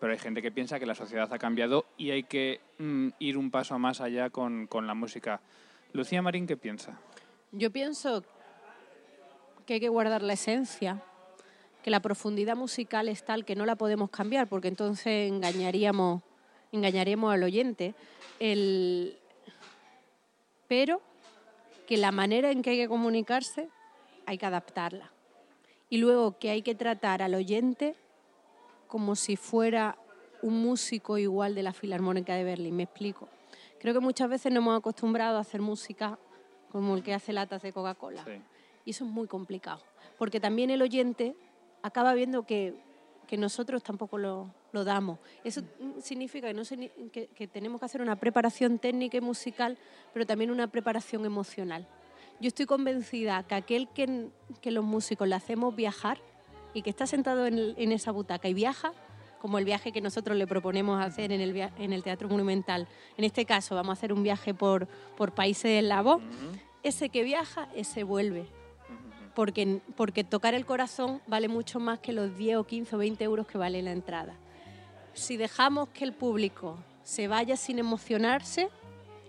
pero 0.00 0.12
hay 0.12 0.18
gente 0.18 0.42
que 0.42 0.50
piensa 0.50 0.78
que 0.78 0.86
la 0.86 0.94
sociedad 0.94 1.32
ha 1.32 1.38
cambiado 1.38 1.86
y 1.96 2.10
hay 2.10 2.24
que 2.24 2.60
mm, 2.78 3.08
ir 3.18 3.38
un 3.38 3.50
paso 3.50 3.78
más 3.78 4.00
allá 4.00 4.30
con, 4.30 4.66
con 4.66 4.86
la 4.86 4.94
música. 4.94 5.40
Lucía 5.92 6.22
Marín, 6.22 6.46
¿qué 6.46 6.56
piensa? 6.56 6.98
Yo 7.52 7.70
pienso 7.70 8.24
que 9.64 9.74
hay 9.74 9.80
que 9.80 9.88
guardar 9.88 10.22
la 10.22 10.34
esencia, 10.34 11.02
que 11.82 11.90
la 11.90 12.00
profundidad 12.00 12.56
musical 12.56 13.08
es 13.08 13.24
tal 13.24 13.44
que 13.44 13.56
no 13.56 13.64
la 13.64 13.76
podemos 13.76 14.10
cambiar, 14.10 14.48
porque 14.48 14.68
entonces 14.68 15.30
engañaríamos, 15.30 16.22
engañaríamos 16.72 17.32
al 17.32 17.42
oyente. 17.42 17.94
El... 18.38 19.16
Pero 20.68 21.00
que 21.86 21.96
la 21.96 22.10
manera 22.10 22.50
en 22.50 22.62
que 22.62 22.70
hay 22.70 22.78
que 22.78 22.88
comunicarse 22.88 23.68
hay 24.26 24.38
que 24.38 24.46
adaptarla 24.46 25.12
y 25.88 25.98
luego 25.98 26.38
que 26.38 26.50
hay 26.50 26.62
que 26.62 26.74
tratar 26.74 27.22
al 27.22 27.34
oyente 27.34 27.94
como 28.86 29.16
si 29.16 29.36
fuera 29.36 29.98
un 30.42 30.60
músico 30.62 31.18
igual 31.18 31.54
de 31.54 31.62
la 31.62 31.72
Filarmónica 31.72 32.34
de 32.34 32.44
Berlín, 32.44 32.76
me 32.76 32.84
explico. 32.84 33.28
Creo 33.80 33.94
que 33.94 34.00
muchas 34.00 34.28
veces 34.28 34.52
nos 34.52 34.62
hemos 34.62 34.78
acostumbrado 34.78 35.38
a 35.38 35.40
hacer 35.40 35.60
música 35.60 36.18
como 36.70 36.96
el 36.96 37.02
que 37.02 37.14
hace 37.14 37.32
latas 37.32 37.62
de 37.62 37.72
Coca-Cola. 37.72 38.24
Y 38.84 38.90
eso 38.90 39.04
es 39.04 39.10
muy 39.10 39.26
complicado, 39.26 39.80
porque 40.18 40.40
también 40.40 40.70
el 40.70 40.82
oyente 40.82 41.34
acaba 41.82 42.14
viendo 42.14 42.44
que, 42.44 42.74
que 43.26 43.36
nosotros 43.36 43.82
tampoco 43.82 44.18
lo, 44.18 44.52
lo 44.72 44.84
damos. 44.84 45.18
Eso 45.42 45.62
significa 46.00 46.48
que, 46.48 46.54
no 46.54 46.62
que, 47.10 47.28
que 47.28 47.46
tenemos 47.48 47.80
que 47.80 47.86
hacer 47.86 48.00
una 48.00 48.16
preparación 48.16 48.78
técnica 48.78 49.16
y 49.16 49.20
musical, 49.20 49.78
pero 50.12 50.26
también 50.26 50.50
una 50.50 50.68
preparación 50.68 51.24
emocional. 51.24 51.86
Yo 52.38 52.48
estoy 52.48 52.66
convencida 52.66 53.42
que 53.44 53.54
aquel 53.54 53.88
que, 53.88 54.28
que 54.60 54.70
los 54.70 54.84
músicos 54.84 55.26
le 55.26 55.34
hacemos 55.34 55.74
viajar 55.74 56.18
y 56.74 56.82
que 56.82 56.90
está 56.90 57.06
sentado 57.06 57.46
en, 57.46 57.74
en 57.76 57.92
esa 57.92 58.10
butaca 58.10 58.48
y 58.48 58.54
viaja, 58.54 58.92
como 59.40 59.58
el 59.58 59.64
viaje 59.64 59.92
que 59.92 60.00
nosotros 60.00 60.36
le 60.36 60.46
proponemos 60.46 61.02
hacer 61.02 61.32
en 61.32 61.40
el, 61.40 61.56
en 61.56 61.92
el 61.92 62.02
Teatro 62.02 62.28
Monumental. 62.28 62.88
En 63.16 63.24
este 63.24 63.44
caso 63.46 63.74
vamos 63.74 63.90
a 63.90 63.92
hacer 63.94 64.12
un 64.12 64.22
viaje 64.22 64.52
por, 64.52 64.86
por 65.16 65.32
países 65.32 65.82
eslavos. 65.82 66.20
Ese 66.82 67.08
que 67.08 67.22
viaja, 67.22 67.68
ese 67.74 68.02
vuelve. 68.02 68.46
Porque, 69.34 69.80
porque 69.96 70.24
tocar 70.24 70.54
el 70.54 70.66
corazón 70.66 71.20
vale 71.26 71.48
mucho 71.48 71.78
más 71.80 71.98
que 72.00 72.12
los 72.12 72.36
10 72.36 72.56
o 72.56 72.64
15 72.64 72.96
o 72.96 72.98
20 72.98 73.24
euros 73.24 73.46
que 73.46 73.58
vale 73.58 73.82
la 73.82 73.92
entrada. 73.92 74.34
Si 75.14 75.36
dejamos 75.36 75.88
que 75.90 76.04
el 76.04 76.12
público 76.12 76.78
se 77.02 77.28
vaya 77.28 77.56
sin 77.56 77.78
emocionarse, 77.78 78.68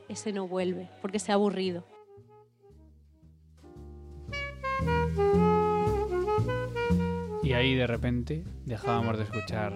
ese 0.09 0.31
no 0.33 0.47
vuelve, 0.47 0.89
porque 1.01 1.19
se 1.19 1.31
ha 1.31 1.35
aburrido. 1.35 1.83
Y 7.47 7.53
ahí 7.53 7.75
de 7.75 7.87
repente 7.87 8.43
dejábamos 8.65 9.17
de 9.17 9.23
escuchar 9.23 9.71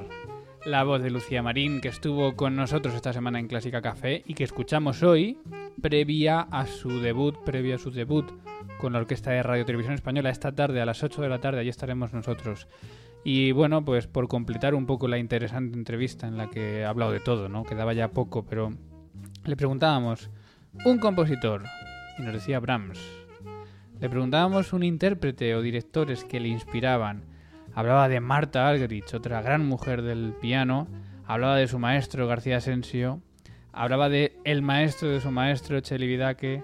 la 0.65 0.83
voz 0.83 1.01
de 1.01 1.09
Lucía 1.09 1.41
Marín, 1.41 1.79
que 1.79 1.87
estuvo 1.87 2.35
con 2.35 2.57
nosotros 2.57 2.93
esta 2.93 3.13
semana 3.13 3.39
en 3.39 3.47
Clásica 3.47 3.81
Café 3.81 4.23
y 4.25 4.33
que 4.33 4.43
escuchamos 4.43 5.03
hoy, 5.03 5.39
previa 5.81 6.41
a 6.41 6.67
su 6.67 6.99
debut, 6.99 7.37
a 7.37 7.77
su 7.77 7.91
debut 7.91 8.29
con 8.77 8.91
la 8.91 8.99
Orquesta 8.99 9.31
de 9.31 9.41
Radio 9.41 9.63
Televisión 9.63 9.93
Española 9.93 10.29
esta 10.31 10.53
tarde 10.53 10.81
a 10.81 10.85
las 10.85 11.01
8 11.01 11.21
de 11.21 11.29
la 11.29 11.39
tarde, 11.39 11.61
allí 11.61 11.69
estaremos 11.69 12.11
nosotros. 12.11 12.67
Y 13.23 13.53
bueno, 13.53 13.85
pues 13.85 14.05
por 14.05 14.27
completar 14.27 14.75
un 14.75 14.85
poco 14.85 15.07
la 15.07 15.17
interesante 15.17 15.77
entrevista 15.77 16.27
en 16.27 16.35
la 16.35 16.49
que 16.49 16.83
ha 16.83 16.89
hablado 16.89 17.13
de 17.13 17.21
todo, 17.21 17.47
¿no? 17.47 17.63
Quedaba 17.63 17.93
ya 17.93 18.09
poco, 18.09 18.43
pero 18.43 18.73
le 19.45 19.55
preguntábamos, 19.55 20.29
un 20.83 20.99
compositor, 20.99 21.63
y 22.19 22.23
nos 22.23 22.33
decía 22.33 22.59
Brahms. 22.59 22.99
Le 24.01 24.09
preguntábamos 24.09 24.73
un 24.73 24.83
intérprete 24.83 25.55
o 25.55 25.61
directores 25.61 26.25
que 26.25 26.41
le 26.41 26.49
inspiraban. 26.49 27.30
Hablaba 27.73 28.09
de 28.09 28.19
Marta 28.19 28.67
Argerich, 28.67 29.13
otra 29.13 29.41
gran 29.41 29.65
mujer 29.65 30.01
del 30.01 30.33
piano. 30.41 30.87
Hablaba 31.25 31.55
de 31.55 31.67
su 31.67 31.79
maestro 31.79 32.27
García 32.27 32.57
Asensio. 32.57 33.21
Hablaba 33.71 34.09
de 34.09 34.33
el 34.43 34.61
maestro 34.61 35.09
de 35.09 35.21
su 35.21 35.31
maestro 35.31 35.79
Cheli 35.79 36.07
Vidake. 36.07 36.63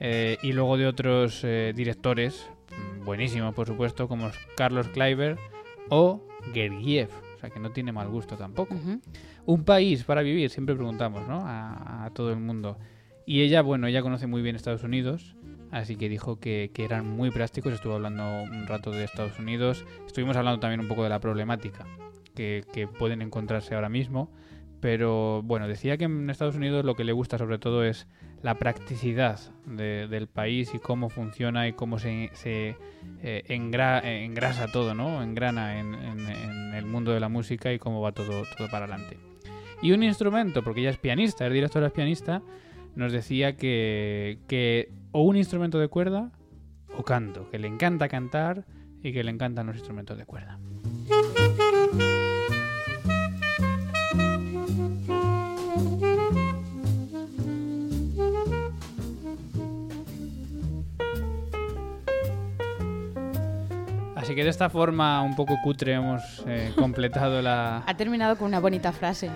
eh, 0.00 0.38
y 0.42 0.52
luego 0.52 0.76
de 0.76 0.86
otros 0.86 1.42
eh, 1.42 1.72
directores, 1.74 2.48
mm, 3.00 3.04
buenísimos 3.04 3.52
por 3.54 3.66
supuesto, 3.66 4.06
como 4.06 4.30
Carlos 4.56 4.86
Kleiber 4.88 5.36
o 5.88 6.24
Gergiev. 6.54 7.10
O 7.36 7.40
sea 7.40 7.50
que 7.50 7.58
no 7.60 7.70
tiene 7.70 7.90
mal 7.92 8.08
gusto 8.08 8.36
tampoco. 8.36 8.76
Un 9.46 9.64
país 9.64 10.04
para 10.04 10.22
vivir, 10.22 10.50
siempre 10.50 10.74
preguntamos, 10.74 11.26
¿no? 11.28 11.40
A, 11.44 12.04
a 12.04 12.10
todo 12.10 12.30
el 12.30 12.38
mundo. 12.38 12.78
Y 13.26 13.42
ella, 13.42 13.62
bueno, 13.62 13.86
ella 13.86 14.02
conoce 14.02 14.26
muy 14.26 14.42
bien 14.42 14.56
Estados 14.56 14.82
Unidos, 14.84 15.36
así 15.70 15.96
que 15.96 16.08
dijo 16.08 16.38
que, 16.40 16.70
que 16.74 16.84
eran 16.84 17.06
muy 17.06 17.30
prácticos. 17.30 17.72
Estuvo 17.72 17.94
hablando 17.94 18.24
un 18.42 18.66
rato 18.66 18.90
de 18.90 19.04
Estados 19.04 19.38
Unidos. 19.38 19.84
Estuvimos 20.06 20.36
hablando 20.36 20.60
también 20.60 20.80
un 20.80 20.88
poco 20.88 21.02
de 21.04 21.08
la 21.10 21.20
problemática 21.20 21.86
que, 22.34 22.64
que 22.72 22.86
pueden 22.86 23.22
encontrarse 23.22 23.74
ahora 23.74 23.88
mismo. 23.88 24.30
Pero 24.80 25.42
bueno, 25.42 25.66
decía 25.66 25.96
que 25.96 26.04
en 26.04 26.30
Estados 26.30 26.54
Unidos 26.54 26.84
lo 26.84 26.94
que 26.94 27.02
le 27.02 27.12
gusta 27.12 27.36
sobre 27.36 27.58
todo 27.58 27.82
es 27.82 28.06
la 28.42 28.54
practicidad 28.54 29.40
de- 29.66 30.06
del 30.06 30.28
país 30.28 30.72
y 30.72 30.78
cómo 30.78 31.08
funciona 31.10 31.66
y 31.66 31.72
cómo 31.72 31.98
se, 31.98 32.30
se, 32.34 32.76
eh, 33.20 33.42
engra- 33.48 34.00
engrasa 34.04 34.70
todo, 34.70 34.94
¿no? 34.94 35.20
Engrana 35.20 35.80
en, 35.80 35.94
en- 35.94 36.20
en 36.30 36.74
el 36.74 36.86
mundo 36.86 37.10
de 37.12 37.18
la 37.18 37.28
música 37.28 37.72
y 37.72 37.80
cómo 37.80 38.00
va 38.00 38.12
todo, 38.12 38.44
todo 38.56 38.68
para 38.70 38.84
adelante. 38.84 39.18
Y 39.82 39.90
un 39.90 40.04
instrumento, 40.04 40.62
porque 40.62 40.80
ella 40.80 40.90
es 40.90 40.98
pianista, 40.98 41.44
es 41.48 41.52
directora 41.52 41.88
es 41.88 41.92
pianista, 41.92 42.40
nos 42.94 43.12
decía 43.12 43.56
que, 43.56 44.38
que 44.48 44.92
o 45.12 45.22
un 45.22 45.36
instrumento 45.36 45.78
de 45.78 45.88
cuerda 45.88 46.30
o 46.96 47.04
canto, 47.04 47.48
que 47.50 47.58
le 47.58 47.68
encanta 47.68 48.08
cantar 48.08 48.64
y 49.02 49.12
que 49.12 49.22
le 49.22 49.30
encantan 49.30 49.66
los 49.66 49.76
instrumentos 49.76 50.18
de 50.18 50.24
cuerda. 50.26 50.58
Así 64.28 64.34
que 64.34 64.44
de 64.44 64.50
esta 64.50 64.68
forma 64.68 65.22
un 65.22 65.34
poco 65.34 65.56
cutre 65.62 65.94
hemos 65.94 66.44
eh, 66.46 66.72
completado 66.76 67.40
la, 67.40 67.82
Ha 67.86 67.96
terminado 67.96 68.36
con 68.36 68.48
una 68.48 68.60
bonita 68.60 68.92
frase. 68.92 69.30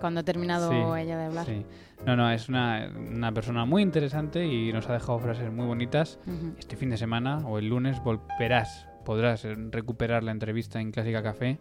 Cuando 0.00 0.20
ha 0.20 0.22
terminado 0.22 0.70
Sí, 0.70 1.00
ella 1.00 1.18
de 1.18 1.24
hablar. 1.24 1.46
Sí. 1.46 1.64
No, 2.06 2.16
no, 2.16 2.30
es 2.30 2.48
una, 2.48 2.90
una 2.96 3.32
persona 3.32 3.64
muy 3.64 3.82
interesante 3.82 4.46
y 4.46 4.72
nos 4.72 4.88
ha 4.88 4.94
dejado 4.94 5.18
frases 5.18 5.52
muy 5.52 5.66
bonitas. 5.66 6.18
Este 6.58 6.76
fin 6.76 6.90
de 6.90 6.96
semana 6.96 7.38
o 7.46 7.58
el 7.58 7.68
lunes 7.68 8.02
volverás, 8.02 8.88
podrás 9.04 9.46
recuperar 9.70 10.22
la 10.24 10.30
entrevista 10.30 10.80
en 10.80 10.92
Clásica 10.92 11.22
Café. 11.22 11.58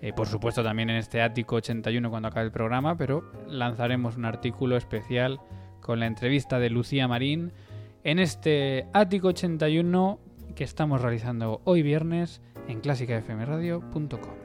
Eh, 0.00 0.12
por 0.12 0.26
supuesto 0.26 0.62
también 0.62 0.90
en 0.90 0.96
este 0.96 1.22
ático 1.22 1.56
81 1.56 2.10
cuando 2.10 2.28
acabe 2.28 2.46
el 2.46 2.52
programa, 2.52 2.96
pero 2.96 3.30
lanzaremos 3.48 4.16
un 4.16 4.24
artículo 4.24 4.76
especial 4.76 5.40
con 5.80 6.00
la 6.00 6.06
entrevista 6.06 6.58
de 6.58 6.70
Lucía 6.70 7.08
Marín 7.08 7.52
en 8.04 8.18
este 8.18 8.86
ático 8.92 9.28
81 9.28 10.18
que 10.54 10.64
estamos 10.64 11.00
realizando 11.00 11.60
hoy 11.64 11.82
viernes 11.82 12.40
en 12.68 12.80
clásicafmradio.com. 12.80 14.43